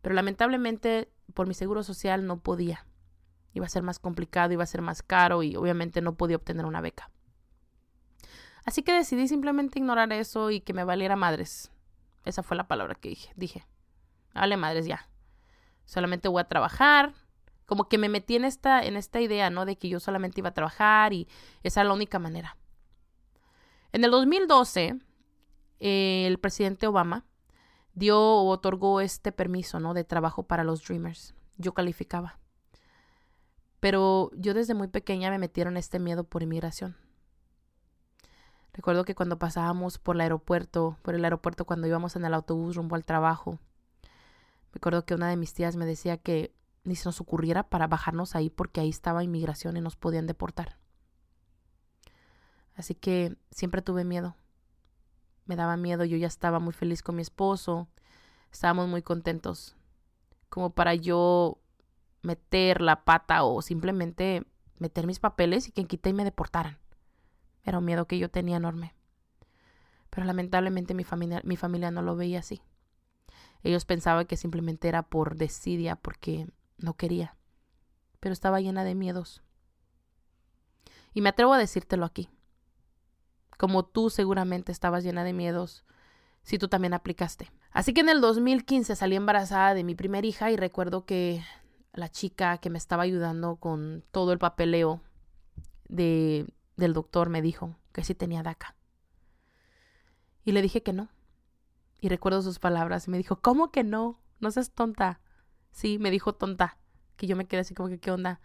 Pero 0.00 0.14
lamentablemente 0.14 1.10
por 1.34 1.48
mi 1.48 1.54
seguro 1.54 1.82
social 1.82 2.24
no 2.24 2.38
podía. 2.38 2.86
Iba 3.52 3.66
a 3.66 3.68
ser 3.68 3.82
más 3.82 3.98
complicado, 3.98 4.52
iba 4.52 4.62
a 4.62 4.66
ser 4.66 4.80
más 4.80 5.02
caro 5.02 5.42
y 5.42 5.56
obviamente 5.56 6.02
no 6.02 6.14
podía 6.14 6.36
obtener 6.36 6.66
una 6.66 6.80
beca. 6.80 7.10
Así 8.64 8.84
que 8.84 8.92
decidí 8.92 9.26
simplemente 9.26 9.80
ignorar 9.80 10.12
eso 10.12 10.52
y 10.52 10.60
que 10.60 10.72
me 10.72 10.84
valiera 10.84 11.16
madres. 11.16 11.72
Esa 12.24 12.44
fue 12.44 12.56
la 12.56 12.68
palabra 12.68 12.94
que 12.94 13.08
dije. 13.08 13.32
Dije, 13.34 13.66
vale 14.34 14.56
madres 14.56 14.86
ya 14.86 15.08
solamente 15.84 16.28
voy 16.28 16.40
a 16.40 16.48
trabajar. 16.48 17.14
Como 17.66 17.88
que 17.88 17.98
me 17.98 18.08
metí 18.08 18.36
en 18.36 18.44
esta, 18.44 18.84
en 18.84 18.96
esta 18.96 19.20
idea, 19.20 19.50
¿no? 19.50 19.64
De 19.64 19.76
que 19.76 19.88
yo 19.88 20.00
solamente 20.00 20.40
iba 20.40 20.50
a 20.50 20.54
trabajar 20.54 21.12
y 21.12 21.28
esa 21.62 21.80
era 21.80 21.88
la 21.88 21.94
única 21.94 22.18
manera. 22.18 22.56
En 23.92 24.04
el 24.04 24.10
2012, 24.10 24.98
el 25.80 26.38
presidente 26.38 26.86
Obama 26.86 27.24
dio 27.94 28.18
o 28.18 28.48
otorgó 28.48 29.00
este 29.00 29.32
permiso, 29.32 29.80
¿no? 29.80 29.94
De 29.94 30.04
trabajo 30.04 30.42
para 30.42 30.64
los 30.64 30.82
Dreamers. 30.84 31.34
Yo 31.56 31.74
calificaba. 31.74 32.38
Pero 33.80 34.30
yo 34.34 34.54
desde 34.54 34.74
muy 34.74 34.88
pequeña 34.88 35.30
me 35.30 35.38
metieron 35.38 35.76
este 35.76 35.98
miedo 35.98 36.24
por 36.24 36.42
inmigración. 36.42 36.96
Recuerdo 38.72 39.04
que 39.04 39.14
cuando 39.14 39.38
pasábamos 39.38 39.98
por 39.98 40.16
el 40.16 40.22
aeropuerto, 40.22 40.98
por 41.02 41.14
el 41.14 41.24
aeropuerto 41.24 41.64
cuando 41.64 41.86
íbamos 41.86 42.16
en 42.16 42.24
el 42.24 42.34
autobús 42.34 42.74
rumbo 42.74 42.96
al 42.96 43.04
trabajo, 43.04 43.60
Recuerdo 44.74 45.06
que 45.06 45.14
una 45.14 45.28
de 45.28 45.36
mis 45.36 45.54
tías 45.54 45.76
me 45.76 45.86
decía 45.86 46.16
que 46.16 46.52
ni 46.82 46.96
se 46.96 47.08
nos 47.08 47.20
ocurriera 47.20 47.62
para 47.62 47.86
bajarnos 47.86 48.34
ahí 48.34 48.50
porque 48.50 48.80
ahí 48.80 48.88
estaba 48.88 49.22
inmigración 49.22 49.76
y 49.76 49.80
nos 49.80 49.94
podían 49.94 50.26
deportar. 50.26 50.78
Así 52.74 52.96
que 52.96 53.36
siempre 53.52 53.82
tuve 53.82 54.02
miedo. 54.02 54.34
Me 55.46 55.54
daba 55.54 55.76
miedo, 55.76 56.04
yo 56.04 56.16
ya 56.16 56.26
estaba 56.26 56.58
muy 56.58 56.72
feliz 56.72 57.04
con 57.04 57.14
mi 57.14 57.22
esposo, 57.22 57.86
estábamos 58.50 58.88
muy 58.88 59.00
contentos. 59.00 59.76
Como 60.48 60.70
para 60.70 60.96
yo 60.96 61.60
meter 62.22 62.80
la 62.80 63.04
pata 63.04 63.44
o 63.44 63.62
simplemente 63.62 64.44
meter 64.78 65.06
mis 65.06 65.20
papeles 65.20 65.68
y 65.68 65.70
que 65.70 65.84
quita 65.84 66.08
y 66.08 66.14
me 66.14 66.24
deportaran. 66.24 66.78
Era 67.62 67.78
un 67.78 67.84
miedo 67.84 68.08
que 68.08 68.18
yo 68.18 68.28
tenía 68.28 68.56
enorme. 68.56 68.92
Pero 70.10 70.26
lamentablemente 70.26 70.94
mi 70.94 71.04
familia, 71.04 71.40
mi 71.44 71.56
familia 71.56 71.92
no 71.92 72.02
lo 72.02 72.16
veía 72.16 72.40
así. 72.40 72.60
Ellos 73.64 73.86
pensaban 73.86 74.26
que 74.26 74.36
simplemente 74.36 74.88
era 74.88 75.02
por 75.02 75.36
desidia, 75.36 75.96
porque 75.96 76.46
no 76.78 76.94
quería. 76.94 77.36
Pero 78.20 78.34
estaba 78.34 78.60
llena 78.60 78.84
de 78.84 78.94
miedos. 78.94 79.42
Y 81.14 81.22
me 81.22 81.30
atrevo 81.30 81.54
a 81.54 81.58
decírtelo 81.58 82.04
aquí. 82.04 82.28
Como 83.56 83.84
tú 83.84 84.10
seguramente 84.10 84.70
estabas 84.70 85.02
llena 85.02 85.24
de 85.24 85.32
miedos 85.32 85.84
si 86.42 86.58
tú 86.58 86.68
también 86.68 86.92
aplicaste. 86.92 87.50
Así 87.70 87.94
que 87.94 88.02
en 88.02 88.10
el 88.10 88.20
2015 88.20 88.94
salí 88.96 89.16
embarazada 89.16 89.72
de 89.72 89.82
mi 89.82 89.94
primera 89.94 90.26
hija 90.26 90.50
y 90.50 90.56
recuerdo 90.56 91.06
que 91.06 91.42
la 91.94 92.10
chica 92.10 92.58
que 92.58 92.68
me 92.68 92.76
estaba 92.78 93.02
ayudando 93.02 93.56
con 93.56 94.04
todo 94.10 94.32
el 94.32 94.38
papeleo 94.38 95.00
de, 95.88 96.46
del 96.76 96.92
doctor 96.92 97.30
me 97.30 97.40
dijo 97.40 97.76
que 97.92 98.04
sí 98.04 98.14
tenía 98.14 98.42
DACA. 98.42 98.76
Y 100.44 100.52
le 100.52 100.60
dije 100.60 100.82
que 100.82 100.92
no. 100.92 101.08
Y 102.04 102.10
recuerdo 102.10 102.42
sus 102.42 102.58
palabras 102.58 103.08
y 103.08 103.10
me 103.10 103.16
dijo, 103.16 103.40
¿cómo 103.40 103.70
que 103.70 103.82
no? 103.82 104.20
No 104.38 104.50
seas 104.50 104.72
tonta. 104.72 105.20
Sí, 105.70 105.98
me 105.98 106.10
dijo 106.10 106.34
tonta, 106.34 106.76
que 107.16 107.26
yo 107.26 107.34
me 107.34 107.46
quedé 107.46 107.62
así 107.62 107.74
como 107.74 107.88
que, 107.88 107.98
¿qué 107.98 108.10
onda? 108.10 108.42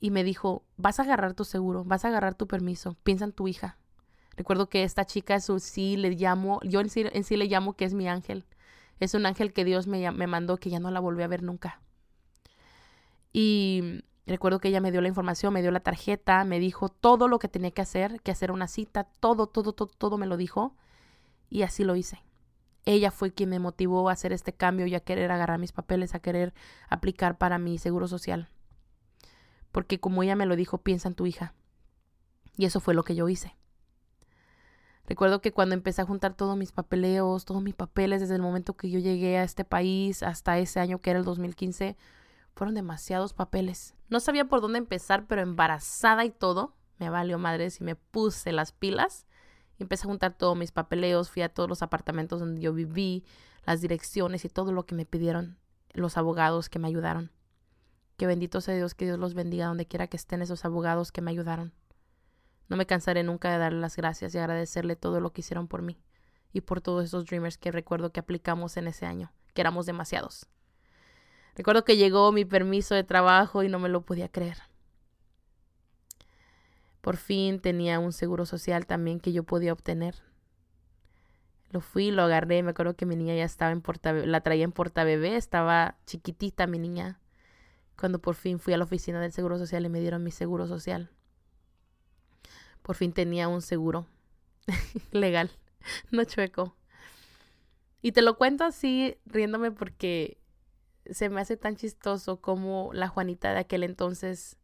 Y 0.00 0.10
me 0.10 0.22
dijo, 0.22 0.62
vas 0.76 1.00
a 1.00 1.04
agarrar 1.04 1.32
tu 1.32 1.46
seguro, 1.46 1.82
vas 1.82 2.04
a 2.04 2.08
agarrar 2.08 2.34
tu 2.34 2.46
permiso, 2.46 2.98
piensa 3.04 3.24
en 3.24 3.32
tu 3.32 3.48
hija. 3.48 3.78
Recuerdo 4.36 4.68
que 4.68 4.82
esta 4.82 5.06
chica, 5.06 5.40
su 5.40 5.60
sí 5.60 5.96
le 5.96 6.10
llamo, 6.10 6.60
yo 6.62 6.80
en 6.80 6.90
sí, 6.90 7.06
en 7.10 7.24
sí 7.24 7.38
le 7.38 7.46
llamo 7.46 7.72
que 7.72 7.86
es 7.86 7.94
mi 7.94 8.06
ángel. 8.06 8.44
Es 9.00 9.14
un 9.14 9.24
ángel 9.24 9.54
que 9.54 9.64
Dios 9.64 9.86
me, 9.86 10.10
me 10.10 10.26
mandó 10.26 10.58
que 10.58 10.68
ya 10.68 10.78
no 10.78 10.90
la 10.90 11.00
volví 11.00 11.22
a 11.22 11.28
ver 11.28 11.42
nunca. 11.42 11.80
Y 13.32 14.02
recuerdo 14.26 14.58
que 14.60 14.68
ella 14.68 14.82
me 14.82 14.92
dio 14.92 15.00
la 15.00 15.08
información, 15.08 15.54
me 15.54 15.62
dio 15.62 15.70
la 15.70 15.80
tarjeta, 15.80 16.44
me 16.44 16.60
dijo 16.60 16.90
todo 16.90 17.28
lo 17.28 17.38
que 17.38 17.48
tenía 17.48 17.70
que 17.70 17.80
hacer, 17.80 18.20
que 18.20 18.30
hacer 18.30 18.52
una 18.52 18.68
cita, 18.68 19.04
todo, 19.04 19.46
todo, 19.46 19.72
todo, 19.72 19.88
todo 19.96 20.18
me 20.18 20.26
lo 20.26 20.36
dijo. 20.36 20.76
Y 21.48 21.62
así 21.62 21.82
lo 21.82 21.96
hice. 21.96 22.22
Ella 22.84 23.10
fue 23.10 23.32
quien 23.32 23.50
me 23.50 23.58
motivó 23.58 24.08
a 24.08 24.12
hacer 24.12 24.32
este 24.32 24.52
cambio 24.52 24.86
y 24.86 24.94
a 24.94 25.00
querer 25.00 25.30
agarrar 25.30 25.58
mis 25.58 25.72
papeles, 25.72 26.14
a 26.14 26.20
querer 26.20 26.52
aplicar 26.88 27.38
para 27.38 27.58
mi 27.58 27.78
seguro 27.78 28.08
social. 28.08 28.48
Porque 29.70 30.00
como 30.00 30.22
ella 30.22 30.36
me 30.36 30.46
lo 30.46 30.56
dijo, 30.56 30.78
piensa 30.78 31.08
en 31.08 31.14
tu 31.14 31.26
hija. 31.26 31.54
Y 32.56 32.66
eso 32.66 32.80
fue 32.80 32.94
lo 32.94 33.04
que 33.04 33.14
yo 33.14 33.28
hice. 33.28 33.56
Recuerdo 35.06 35.40
que 35.40 35.52
cuando 35.52 35.74
empecé 35.74 36.02
a 36.02 36.06
juntar 36.06 36.34
todos 36.34 36.56
mis 36.56 36.72
papeleos, 36.72 37.44
todos 37.44 37.62
mis 37.62 37.74
papeles 37.74 38.20
desde 38.20 38.36
el 38.36 38.42
momento 38.42 38.76
que 38.76 38.90
yo 38.90 38.98
llegué 38.98 39.38
a 39.38 39.42
este 39.42 39.64
país 39.64 40.22
hasta 40.22 40.58
ese 40.58 40.80
año 40.80 41.00
que 41.00 41.10
era 41.10 41.18
el 41.18 41.24
2015, 41.24 41.96
fueron 42.54 42.74
demasiados 42.74 43.32
papeles. 43.32 43.94
No 44.08 44.20
sabía 44.20 44.44
por 44.44 44.60
dónde 44.60 44.78
empezar, 44.78 45.26
pero 45.26 45.42
embarazada 45.42 46.24
y 46.24 46.30
todo, 46.30 46.74
me 46.98 47.10
valió 47.10 47.38
madres 47.38 47.80
y 47.80 47.84
me 47.84 47.96
puse 47.96 48.52
las 48.52 48.72
pilas. 48.72 49.26
Empecé 49.78 50.06
a 50.06 50.10
juntar 50.10 50.36
todos 50.36 50.56
mis 50.56 50.72
papeleos, 50.72 51.30
fui 51.30 51.42
a 51.42 51.48
todos 51.48 51.68
los 51.68 51.82
apartamentos 51.82 52.40
donde 52.40 52.60
yo 52.60 52.72
viví, 52.72 53.24
las 53.64 53.80
direcciones 53.80 54.44
y 54.44 54.48
todo 54.48 54.72
lo 54.72 54.86
que 54.86 54.94
me 54.94 55.06
pidieron 55.06 55.58
los 55.94 56.16
abogados 56.16 56.68
que 56.68 56.78
me 56.78 56.88
ayudaron. 56.88 57.30
Que 58.16 58.26
bendito 58.26 58.60
sea 58.60 58.74
Dios, 58.74 58.94
que 58.94 59.04
Dios 59.04 59.18
los 59.18 59.34
bendiga 59.34 59.66
donde 59.66 59.86
quiera 59.86 60.06
que 60.06 60.16
estén 60.16 60.42
esos 60.42 60.64
abogados 60.64 61.12
que 61.12 61.22
me 61.22 61.30
ayudaron. 61.30 61.72
No 62.68 62.76
me 62.76 62.86
cansaré 62.86 63.22
nunca 63.22 63.50
de 63.50 63.58
darle 63.58 63.80
las 63.80 63.96
gracias 63.96 64.34
y 64.34 64.38
agradecerle 64.38 64.96
todo 64.96 65.20
lo 65.20 65.32
que 65.32 65.40
hicieron 65.40 65.68
por 65.68 65.82
mí 65.82 65.98
y 66.52 66.62
por 66.62 66.80
todos 66.80 67.04
esos 67.04 67.26
dreamers 67.26 67.58
que 67.58 67.72
recuerdo 67.72 68.12
que 68.12 68.20
aplicamos 68.20 68.76
en 68.76 68.88
ese 68.88 69.06
año, 69.06 69.32
que 69.54 69.60
éramos 69.60 69.86
demasiados. 69.86 70.46
Recuerdo 71.54 71.84
que 71.84 71.96
llegó 71.96 72.32
mi 72.32 72.44
permiso 72.44 72.94
de 72.94 73.04
trabajo 73.04 73.62
y 73.62 73.68
no 73.68 73.78
me 73.78 73.88
lo 73.88 74.02
podía 74.02 74.28
creer. 74.28 74.58
Por 77.02 77.16
fin 77.16 77.60
tenía 77.60 77.98
un 77.98 78.12
seguro 78.12 78.46
social 78.46 78.86
también 78.86 79.18
que 79.18 79.32
yo 79.32 79.42
podía 79.42 79.72
obtener. 79.72 80.22
Lo 81.70 81.80
fui, 81.80 82.12
lo 82.12 82.22
agarré, 82.22 82.62
me 82.62 82.70
acuerdo 82.70 82.94
que 82.94 83.06
mi 83.06 83.16
niña 83.16 83.34
ya 83.34 83.44
estaba 83.44 83.72
en 83.72 83.82
porta, 83.82 84.12
la 84.12 84.40
traía 84.42 84.62
en 84.62 84.72
portabebé, 84.72 85.36
estaba 85.36 85.98
chiquitita 86.06 86.68
mi 86.68 86.78
niña. 86.78 87.20
Cuando 87.98 88.20
por 88.20 88.36
fin 88.36 88.60
fui 88.60 88.72
a 88.72 88.78
la 88.78 88.84
oficina 88.84 89.20
del 89.20 89.32
seguro 89.32 89.58
social 89.58 89.84
y 89.84 89.88
me 89.88 89.98
dieron 89.98 90.22
mi 90.22 90.30
seguro 90.30 90.68
social. 90.68 91.10
Por 92.82 92.94
fin 92.94 93.12
tenía 93.12 93.48
un 93.48 93.62
seguro 93.62 94.06
legal, 95.10 95.50
no 96.12 96.22
chueco. 96.22 96.76
Y 98.00 98.12
te 98.12 98.22
lo 98.22 98.38
cuento 98.38 98.62
así 98.62 99.16
riéndome 99.26 99.72
porque 99.72 100.38
se 101.10 101.28
me 101.30 101.40
hace 101.40 101.56
tan 101.56 101.74
chistoso 101.74 102.40
como 102.40 102.90
la 102.92 103.08
Juanita 103.08 103.52
de 103.52 103.58
aquel 103.58 103.82
entonces 103.82 104.56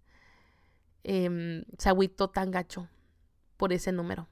eh, 1.04 1.64
se 1.78 1.88
agüitó 1.88 2.30
tan 2.30 2.50
gacho 2.50 2.88
por 3.56 3.72
ese 3.72 3.92
número. 3.92 4.28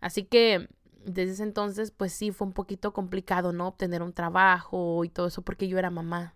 Así 0.00 0.24
que 0.24 0.68
desde 1.04 1.32
ese 1.32 1.42
entonces, 1.42 1.90
pues 1.90 2.12
sí, 2.12 2.30
fue 2.30 2.46
un 2.46 2.52
poquito 2.52 2.92
complicado, 2.92 3.52
¿no? 3.52 3.68
Obtener 3.68 4.02
un 4.02 4.12
trabajo 4.12 5.04
y 5.04 5.08
todo 5.08 5.28
eso 5.28 5.42
porque 5.42 5.68
yo 5.68 5.78
era 5.78 5.90
mamá. 5.90 6.34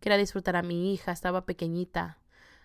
Quería 0.00 0.18
disfrutar 0.18 0.56
a 0.56 0.62
mi 0.62 0.92
hija, 0.92 1.12
estaba 1.12 1.44
pequeñita. 1.44 2.18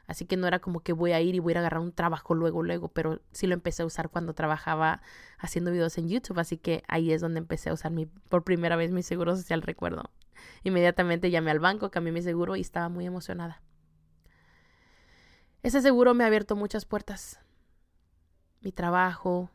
Así 0.08 0.26
que 0.26 0.38
no 0.38 0.48
era 0.48 0.60
como 0.60 0.80
que 0.80 0.94
voy 0.94 1.12
a 1.12 1.22
ir 1.22 1.36
y 1.36 1.40
voy 1.40 1.54
a 1.54 1.60
agarrar 1.60 1.82
un 1.82 1.92
trabajo 1.92 2.34
luego, 2.34 2.64
luego, 2.64 2.88
pero 2.88 3.22
sí 3.32 3.46
lo 3.46 3.54
empecé 3.54 3.84
a 3.84 3.86
usar 3.86 4.10
cuando 4.10 4.34
trabajaba 4.34 5.02
haciendo 5.38 5.72
videos 5.72 5.98
en 5.98 6.08
YouTube. 6.08 6.40
Así 6.40 6.58
que 6.58 6.84
ahí 6.88 7.12
es 7.12 7.22
donde 7.22 7.40
empecé 7.40 7.70
a 7.70 7.74
usar 7.74 7.92
mi, 7.92 8.06
por 8.06 8.44
primera 8.44 8.78
vez 8.78 8.92
mi 8.92 9.04
seguro 9.04 9.36
social, 9.36 9.62
recuerdo. 9.62 10.10
Inmediatamente 10.64 11.30
llamé 11.30 11.52
al 11.52 11.60
banco, 11.60 11.92
cambié 11.92 12.14
mi 12.14 12.22
seguro 12.22 12.56
y 12.56 12.62
estaba 12.62 12.88
muy 12.90 13.06
emocionada. 13.06 13.62
Ese 15.64 15.82
seguro 15.82 16.14
me 16.14 16.24
ha 16.24 16.28
abierto 16.28 16.56
muchas 16.56 16.86
puertas. 16.86 17.40
Mi 18.62 18.72
trabajo, 18.72 19.50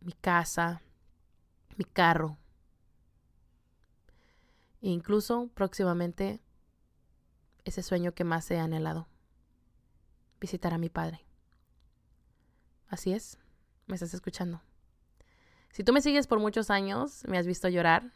mi 0.00 0.12
casa, 0.12 0.82
mi 1.76 1.84
carro. 1.84 2.38
E 4.80 4.88
incluso 4.88 5.48
próximamente 5.54 6.40
ese 7.64 7.82
sueño 7.82 8.12
que 8.12 8.24
más 8.24 8.50
he 8.50 8.58
anhelado. 8.58 9.08
Visitar 10.40 10.74
a 10.74 10.78
mi 10.78 10.88
padre. 10.88 11.24
Así 12.88 13.12
es, 13.12 13.38
me 13.86 13.94
estás 13.94 14.12
escuchando. 14.12 14.60
Si 15.70 15.84
tú 15.84 15.92
me 15.92 16.02
sigues 16.02 16.26
por 16.26 16.40
muchos 16.40 16.68
años, 16.68 17.22
me 17.26 17.38
has 17.38 17.46
visto 17.46 17.68
llorar, 17.68 18.12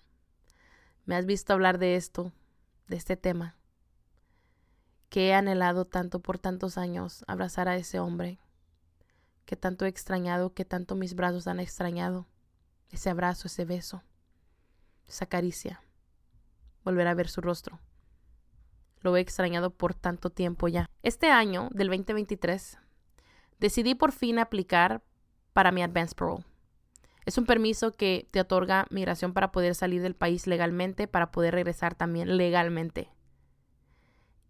me 1.07 1.17
has 1.17 1.25
visto 1.25 1.53
hablar 1.53 1.79
de 1.79 1.97
esto, 1.97 2.33
de 2.89 2.97
este 2.97 3.17
tema, 3.17 3.57
que 5.09 5.29
he 5.29 5.35
anhelado 5.35 5.85
tanto 5.85 6.21
por 6.21 6.39
tantos 6.39 6.79
años 6.79 7.25
abrazar 7.27 7.69
a 7.69 7.77
ese 7.77 8.01
hombre, 8.01 8.39
que 9.45 9.57
tanto 9.57 9.85
he 9.85 9.89
extrañado, 9.89 10.53
que 10.53 10.65
tanto 10.65 10.95
mis 10.95 11.15
brazos 11.15 11.47
han 11.47 11.61
extrañado, 11.61 12.27
ese 12.91 13.11
abrazo, 13.11 13.47
ese 13.47 13.65
beso, 13.65 14.03
esa 15.07 15.27
caricia, 15.27 15.83
volver 16.85 17.07
a 17.07 17.15
ver 17.15 17.29
su 17.29 17.41
rostro. 17.41 17.81
Lo 19.01 19.17
he 19.17 19.21
extrañado 19.21 19.71
por 19.71 19.95
tanto 19.95 20.31
tiempo 20.31 20.69
ya. 20.69 20.91
Este 21.03 21.31
año, 21.31 21.69
del 21.73 21.89
2023, 21.89 22.79
decidí 23.59 23.95
por 23.95 24.13
fin 24.13 24.39
aplicar 24.39 25.03
para 25.53 25.71
mi 25.71 25.83
Advanced 25.83 26.17
Parole. 26.17 26.45
Es 27.25 27.39
un 27.39 27.47
permiso 27.47 27.93
que 27.93 28.29
te 28.31 28.41
otorga 28.41 28.87
migración 28.91 29.33
para 29.33 29.51
poder 29.51 29.75
salir 29.75 30.01
del 30.01 30.15
país 30.15 30.47
legalmente, 30.47 31.09
para 31.09 31.33
poder 31.33 31.55
regresar 31.55 31.95
también 31.95 32.37
legalmente. 32.37 33.11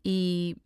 Y 0.08 0.58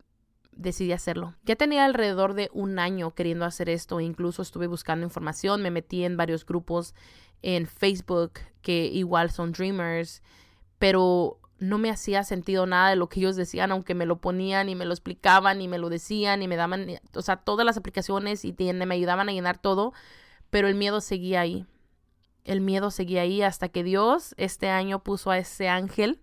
decidí 0.51 0.91
hacerlo. 0.91 1.33
Ya 1.43 1.55
tenía 1.55 1.85
alrededor 1.85 2.35
de 2.35 2.51
un 2.53 2.77
año 2.77 3.15
queriendo 3.15 3.45
hacer 3.45 3.69
esto, 3.69 3.99
incluso 3.99 4.43
estuve 4.43 4.67
buscando 4.67 5.03
información, 5.03 5.63
me 5.63 5.71
metí 5.71 6.03
en 6.03 6.15
varios 6.15 6.45
grupos 6.45 6.93
en 7.41 7.65
Facebook 7.65 8.33
que 8.61 8.85
igual 8.85 9.31
son 9.31 9.51
Dreamers, 9.51 10.21
pero 10.77 11.39
no 11.57 11.79
me 11.79 11.89
hacía 11.89 12.23
sentido 12.23 12.67
nada 12.67 12.91
de 12.91 12.95
lo 12.97 13.09
que 13.09 13.19
ellos 13.19 13.35
decían, 13.35 13.71
aunque 13.71 13.95
me 13.95 14.05
lo 14.05 14.21
ponían 14.21 14.69
y 14.69 14.75
me 14.75 14.85
lo 14.85 14.93
explicaban 14.93 15.61
y 15.61 15.67
me 15.67 15.79
lo 15.79 15.89
decían 15.89 16.43
y 16.43 16.47
me 16.47 16.57
daban, 16.57 16.99
o 17.15 17.21
sea, 17.23 17.37
todas 17.37 17.65
las 17.65 17.77
aplicaciones 17.77 18.45
y 18.45 18.53
me 18.53 18.93
ayudaban 18.93 19.29
a 19.29 19.31
llenar 19.31 19.57
todo, 19.57 19.93
pero 20.51 20.67
el 20.67 20.75
miedo 20.75 21.01
seguía 21.01 21.41
ahí 21.41 21.65
el 22.45 22.61
miedo 22.61 22.91
seguía 22.91 23.21
ahí 23.21 23.41
hasta 23.41 23.69
que 23.69 23.83
Dios 23.83 24.33
este 24.37 24.69
año 24.69 25.03
puso 25.03 25.31
a 25.31 25.37
ese 25.37 25.69
ángel 25.69 26.19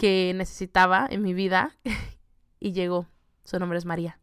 que 0.00 0.32
necesitaba 0.34 1.06
en 1.10 1.20
mi 1.20 1.34
vida 1.34 1.76
y 2.58 2.72
llegó. 2.72 3.06
Su 3.44 3.58
nombre 3.58 3.76
es 3.76 3.84
María. 3.84 4.18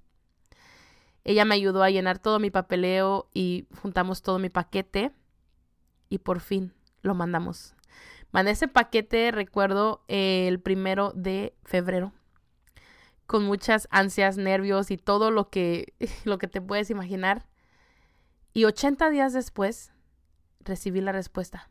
Ella 1.23 1.45
me 1.45 1.53
ayudó 1.53 1.83
a 1.83 1.91
llenar 1.91 2.17
todo 2.17 2.39
mi 2.39 2.49
papeleo 2.49 3.29
y 3.31 3.67
juntamos 3.79 4.23
todo 4.23 4.39
mi 4.39 4.49
paquete 4.49 5.11
y 6.09 6.17
por 6.17 6.39
fin 6.39 6.73
lo 7.03 7.13
mandamos. 7.13 7.75
Mandé 8.31 8.53
ese 8.53 8.67
paquete, 8.67 9.29
recuerdo, 9.29 10.03
el 10.07 10.59
primero 10.59 11.11
de 11.13 11.55
febrero, 11.63 12.11
con 13.27 13.43
muchas 13.45 13.87
ansias, 13.91 14.35
nervios 14.35 14.89
y 14.89 14.97
todo 14.97 15.29
lo 15.29 15.51
que, 15.51 15.93
lo 16.25 16.39
que 16.39 16.47
te 16.47 16.59
puedes 16.59 16.89
imaginar. 16.89 17.45
Y 18.51 18.65
80 18.65 19.11
días 19.11 19.31
después 19.31 19.91
recibí 20.59 21.01
la 21.01 21.11
respuesta, 21.11 21.69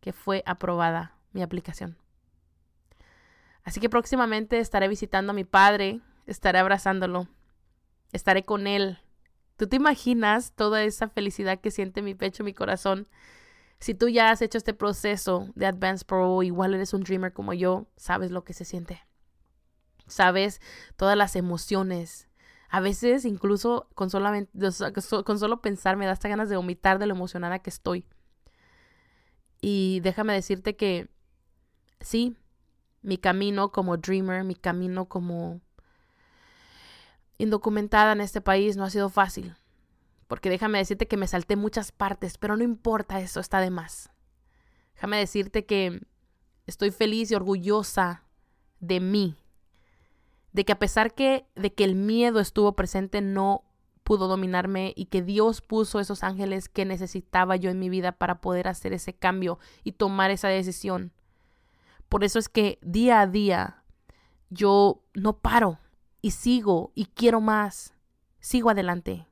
que 0.00 0.12
fue 0.12 0.42
aprobada 0.46 1.16
mi 1.32 1.40
aplicación. 1.40 1.96
Así 3.64 3.80
que 3.80 3.88
próximamente 3.88 4.60
estaré 4.60 4.88
visitando 4.88 5.32
a 5.32 5.34
mi 5.34 5.44
padre, 5.44 6.00
estaré 6.26 6.58
abrazándolo, 6.58 7.28
estaré 8.12 8.44
con 8.44 8.66
él. 8.66 8.98
¿Tú 9.56 9.66
te 9.66 9.76
imaginas 9.76 10.52
toda 10.52 10.82
esa 10.82 11.08
felicidad 11.08 11.60
que 11.60 11.70
siente 11.70 12.02
mi 12.02 12.14
pecho, 12.14 12.44
mi 12.44 12.52
corazón? 12.52 13.08
Si 13.78 13.94
tú 13.94 14.08
ya 14.08 14.30
has 14.30 14.42
hecho 14.42 14.58
este 14.58 14.74
proceso 14.74 15.48
de 15.54 15.66
Advanced 15.66 16.06
Pro, 16.06 16.42
igual 16.42 16.74
eres 16.74 16.94
un 16.94 17.02
dreamer 17.02 17.32
como 17.32 17.54
yo, 17.54 17.86
sabes 17.96 18.30
lo 18.30 18.44
que 18.44 18.52
se 18.52 18.64
siente. 18.64 19.02
Sabes 20.06 20.60
todas 20.96 21.16
las 21.16 21.34
emociones, 21.34 22.28
a 22.68 22.80
veces 22.80 23.24
incluso 23.24 23.88
con, 23.94 24.10
solamente, 24.10 24.50
con 25.24 25.38
solo 25.38 25.62
pensar 25.62 25.96
me 25.96 26.06
da 26.06 26.12
hasta 26.12 26.28
ganas 26.28 26.48
de 26.48 26.56
vomitar 26.56 26.98
de 26.98 27.06
lo 27.06 27.14
emocionada 27.14 27.60
que 27.60 27.70
estoy. 27.70 28.04
Y 29.60 30.00
déjame 30.00 30.32
decirte 30.34 30.74
que 30.76 31.08
sí, 32.00 32.36
mi 33.04 33.18
camino 33.18 33.70
como 33.70 33.98
dreamer, 33.98 34.44
mi 34.44 34.54
camino 34.54 35.04
como 35.04 35.60
indocumentada 37.36 38.12
en 38.12 38.22
este 38.22 38.40
país 38.40 38.76
no 38.76 38.84
ha 38.84 38.90
sido 38.90 39.08
fácil. 39.10 39.54
porque 40.26 40.48
déjame 40.48 40.78
decirte 40.78 41.06
que 41.06 41.18
me 41.18 41.28
salté 41.28 41.54
muchas 41.54 41.92
partes, 41.92 42.38
pero 42.38 42.56
no 42.56 42.64
importa 42.64 43.20
eso, 43.20 43.40
está 43.40 43.60
de 43.60 43.68
más. 43.70 44.10
Déjame 44.94 45.18
decirte 45.18 45.66
que 45.66 46.00
estoy 46.66 46.90
feliz 46.90 47.30
y 47.30 47.34
orgullosa 47.34 48.24
de 48.80 49.00
mí, 49.00 49.36
de 50.52 50.64
que 50.64 50.72
a 50.72 50.78
pesar 50.78 51.14
que, 51.14 51.46
de 51.54 51.74
que 51.74 51.84
el 51.84 51.94
miedo 51.94 52.40
estuvo 52.40 52.74
presente, 52.74 53.20
no 53.20 53.64
pudo 54.02 54.26
dominarme 54.26 54.94
y 54.96 55.06
que 55.06 55.20
Dios 55.20 55.60
puso 55.60 56.00
esos 56.00 56.24
ángeles 56.24 56.70
que 56.70 56.86
necesitaba 56.86 57.56
yo 57.56 57.70
en 57.70 57.78
mi 57.78 57.90
vida 57.90 58.12
para 58.12 58.40
poder 58.40 58.66
hacer 58.66 58.94
ese 58.94 59.14
cambio 59.14 59.58
y 59.84 59.92
tomar 59.92 60.30
esa 60.30 60.48
decisión. 60.48 61.12
Por 62.14 62.22
eso 62.22 62.38
es 62.38 62.48
que 62.48 62.78
día 62.80 63.20
a 63.20 63.26
día 63.26 63.82
yo 64.48 65.02
no 65.14 65.38
paro 65.38 65.80
y 66.22 66.30
sigo 66.30 66.92
y 66.94 67.06
quiero 67.06 67.40
más. 67.40 67.92
Sigo 68.38 68.70
adelante, 68.70 69.26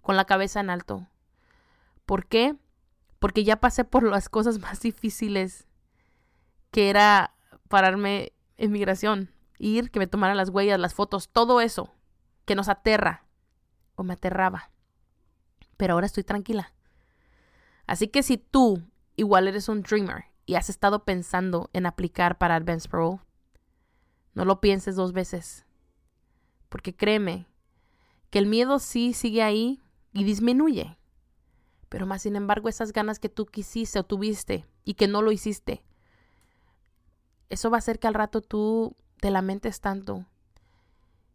con 0.00 0.14
la 0.14 0.26
cabeza 0.26 0.60
en 0.60 0.70
alto. 0.70 1.08
¿Por 2.06 2.26
qué? 2.26 2.54
Porque 3.18 3.42
ya 3.42 3.56
pasé 3.56 3.84
por 3.84 4.04
las 4.04 4.28
cosas 4.28 4.58
más 4.60 4.80
difíciles, 4.80 5.66
que 6.70 6.88
era 6.88 7.34
pararme 7.66 8.32
en 8.58 8.70
migración, 8.70 9.32
ir, 9.58 9.90
que 9.90 9.98
me 9.98 10.06
tomaran 10.06 10.36
las 10.36 10.50
huellas, 10.50 10.78
las 10.78 10.94
fotos, 10.94 11.30
todo 11.30 11.60
eso 11.60 11.92
que 12.44 12.54
nos 12.54 12.68
aterra 12.68 13.24
o 13.96 14.04
me 14.04 14.12
aterraba. 14.12 14.70
Pero 15.76 15.94
ahora 15.94 16.06
estoy 16.06 16.22
tranquila. 16.22 16.74
Así 17.88 18.06
que 18.06 18.22
si 18.22 18.38
tú 18.38 18.84
igual 19.16 19.48
eres 19.48 19.68
un 19.68 19.82
dreamer 19.82 20.29
y 20.50 20.56
has 20.56 20.68
estado 20.68 21.04
pensando 21.04 21.70
en 21.72 21.86
aplicar 21.86 22.36
para 22.36 22.56
Advanced 22.56 22.90
Parole, 22.90 23.20
no 24.34 24.44
lo 24.44 24.60
pienses 24.60 24.96
dos 24.96 25.12
veces. 25.12 25.64
Porque 26.68 26.92
créeme 26.92 27.46
que 28.30 28.40
el 28.40 28.46
miedo 28.46 28.80
sí 28.80 29.12
sigue 29.12 29.44
ahí 29.44 29.80
y 30.12 30.24
disminuye. 30.24 30.98
Pero 31.88 32.04
más 32.04 32.22
sin 32.22 32.34
embargo, 32.34 32.68
esas 32.68 32.92
ganas 32.92 33.20
que 33.20 33.28
tú 33.28 33.46
quisiste 33.46 34.00
o 34.00 34.02
tuviste 34.02 34.66
y 34.84 34.94
que 34.94 35.06
no 35.06 35.22
lo 35.22 35.30
hiciste, 35.30 35.84
eso 37.48 37.70
va 37.70 37.76
a 37.76 37.78
hacer 37.78 38.00
que 38.00 38.08
al 38.08 38.14
rato 38.14 38.40
tú 38.40 38.96
te 39.20 39.30
lamentes 39.30 39.80
tanto 39.80 40.26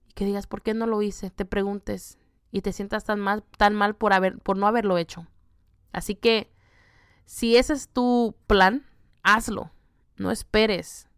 y 0.09 0.11
que 0.11 0.25
digas, 0.25 0.45
¿por 0.45 0.61
qué 0.61 0.73
no 0.73 0.87
lo 0.87 1.01
hice? 1.01 1.29
Te 1.29 1.45
preguntes, 1.45 2.17
y 2.51 2.63
te 2.63 2.73
sientas 2.73 3.05
tan 3.05 3.21
mal, 3.21 3.45
tan 3.57 3.75
mal 3.75 3.95
por, 3.95 4.11
haber, 4.11 4.39
por 4.39 4.57
no 4.57 4.67
haberlo 4.67 4.97
hecho. 4.97 5.25
Así 5.93 6.15
que 6.15 6.51
si 7.23 7.55
ese 7.55 7.71
es 7.71 7.87
tu 7.87 8.35
plan, 8.45 8.85
hazlo. 9.25 9.71
No 10.15 10.31
esperes. 10.31 11.09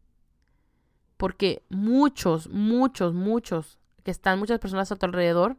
Porque 1.17 1.63
muchos, 1.69 2.49
muchos, 2.49 3.13
muchos 3.13 3.77
que 4.03 4.11
están, 4.11 4.39
muchas 4.39 4.59
personas 4.59 4.91
a 4.91 4.95
tu 4.95 5.05
alrededor, 5.05 5.57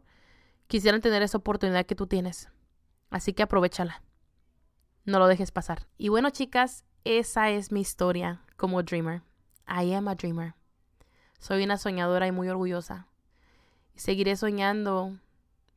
quisieran 0.67 1.01
tener 1.01 1.21
esa 1.21 1.37
oportunidad 1.37 1.85
que 1.85 1.95
tú 1.95 2.07
tienes. 2.07 2.49
Así 3.09 3.33
que 3.33 3.43
aprovechala. 3.43 4.01
No 5.05 5.19
lo 5.19 5.27
dejes 5.27 5.51
pasar. 5.51 5.87
Y 5.97 6.09
bueno, 6.09 6.31
chicas, 6.31 6.85
esa 7.05 7.49
es 7.49 7.71
mi 7.71 7.81
historia 7.81 8.41
como 8.57 8.83
dreamer. 8.83 9.21
I 9.67 9.93
am 9.93 10.07
a 10.07 10.15
dreamer. 10.15 10.55
Soy 11.39 11.63
una 11.63 11.77
soñadora 11.77 12.27
y 12.27 12.31
muy 12.31 12.49
orgullosa. 12.49 13.07
Seguiré 13.95 14.35
soñando 14.35 15.17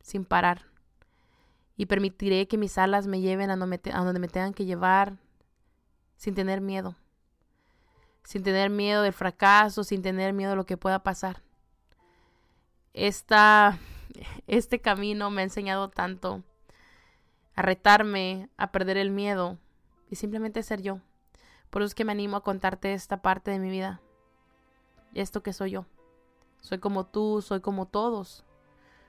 sin 0.01 0.25
parar. 0.25 0.65
Y 1.77 1.85
permitiré 1.85 2.47
que 2.47 2.57
mis 2.57 2.77
alas 2.77 3.07
me 3.07 3.21
lleven 3.21 3.49
a 3.49 3.55
donde 3.55 4.19
me 4.19 4.27
tengan 4.27 4.53
que 4.53 4.65
llevar 4.65 5.17
sin 6.17 6.35
tener 6.35 6.61
miedo. 6.61 6.95
Sin 8.23 8.43
tener 8.43 8.69
miedo 8.69 9.01
del 9.01 9.13
fracaso, 9.13 9.83
sin 9.83 10.01
tener 10.01 10.33
miedo 10.33 10.51
de 10.51 10.55
lo 10.55 10.65
que 10.65 10.77
pueda 10.77 11.03
pasar. 11.03 11.41
Esta, 12.93 13.77
este 14.47 14.79
camino 14.79 15.29
me 15.29 15.41
ha 15.41 15.45
enseñado 15.45 15.89
tanto 15.89 16.43
a 17.55 17.61
retarme, 17.61 18.49
a 18.57 18.71
perder 18.71 18.97
el 18.97 19.11
miedo 19.11 19.57
y 20.09 20.15
simplemente 20.15 20.63
ser 20.63 20.81
yo. 20.81 20.99
Por 21.69 21.81
eso 21.81 21.87
es 21.87 21.95
que 21.95 22.05
me 22.05 22.11
animo 22.11 22.37
a 22.37 22.43
contarte 22.43 22.93
esta 22.93 23.21
parte 23.21 23.51
de 23.51 23.59
mi 23.59 23.69
vida. 23.69 23.99
Esto 25.13 25.41
que 25.43 25.53
soy 25.53 25.71
yo. 25.71 25.85
Soy 26.61 26.77
como 26.77 27.05
tú, 27.05 27.41
soy 27.41 27.61
como 27.61 27.87
todos. 27.87 28.45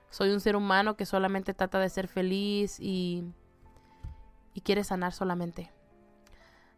Soy 0.09 0.31
un 0.31 0.39
ser 0.39 0.55
humano 0.55 0.97
que 0.97 1.05
solamente 1.05 1.53
trata 1.53 1.79
de 1.79 1.89
ser 1.89 2.07
feliz 2.07 2.79
y, 2.79 3.23
y 4.53 4.61
quiere 4.61 4.83
sanar 4.83 5.13
solamente. 5.13 5.71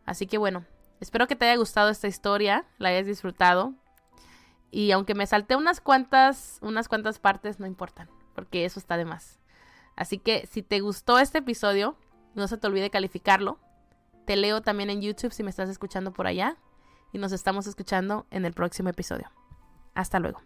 Así 0.07 0.25
que 0.25 0.39
bueno, 0.39 0.65
espero 0.99 1.27
que 1.27 1.35
te 1.35 1.45
haya 1.45 1.59
gustado 1.59 1.89
esta 1.89 2.07
historia, 2.07 2.65
la 2.79 2.89
hayas 2.89 3.05
disfrutado. 3.05 3.75
Y 4.71 4.91
aunque 4.91 5.13
me 5.13 5.27
salté 5.27 5.55
unas 5.55 5.79
cuantas, 5.81 6.57
unas 6.61 6.87
cuantas 6.87 7.19
partes, 7.19 7.59
no 7.59 7.67
importan, 7.67 8.09
porque 8.33 8.65
eso 8.65 8.79
está 8.79 8.97
de 8.97 9.05
más. 9.05 9.39
Así 9.95 10.17
que 10.17 10.47
si 10.47 10.63
te 10.63 10.79
gustó 10.79 11.19
este 11.19 11.39
episodio, 11.39 11.97
no 12.35 12.47
se 12.47 12.57
te 12.57 12.67
olvide 12.67 12.89
calificarlo. 12.89 13.59
Te 14.25 14.35
leo 14.35 14.61
también 14.61 14.89
en 14.89 15.01
YouTube 15.01 15.33
si 15.33 15.43
me 15.43 15.49
estás 15.49 15.69
escuchando 15.69 16.13
por 16.13 16.25
allá. 16.25 16.57
Y 17.13 17.17
nos 17.17 17.31
estamos 17.31 17.67
escuchando 17.67 18.25
en 18.31 18.45
el 18.45 18.53
próximo 18.53 18.89
episodio. 18.89 19.31
Hasta 19.93 20.19
luego. 20.19 20.41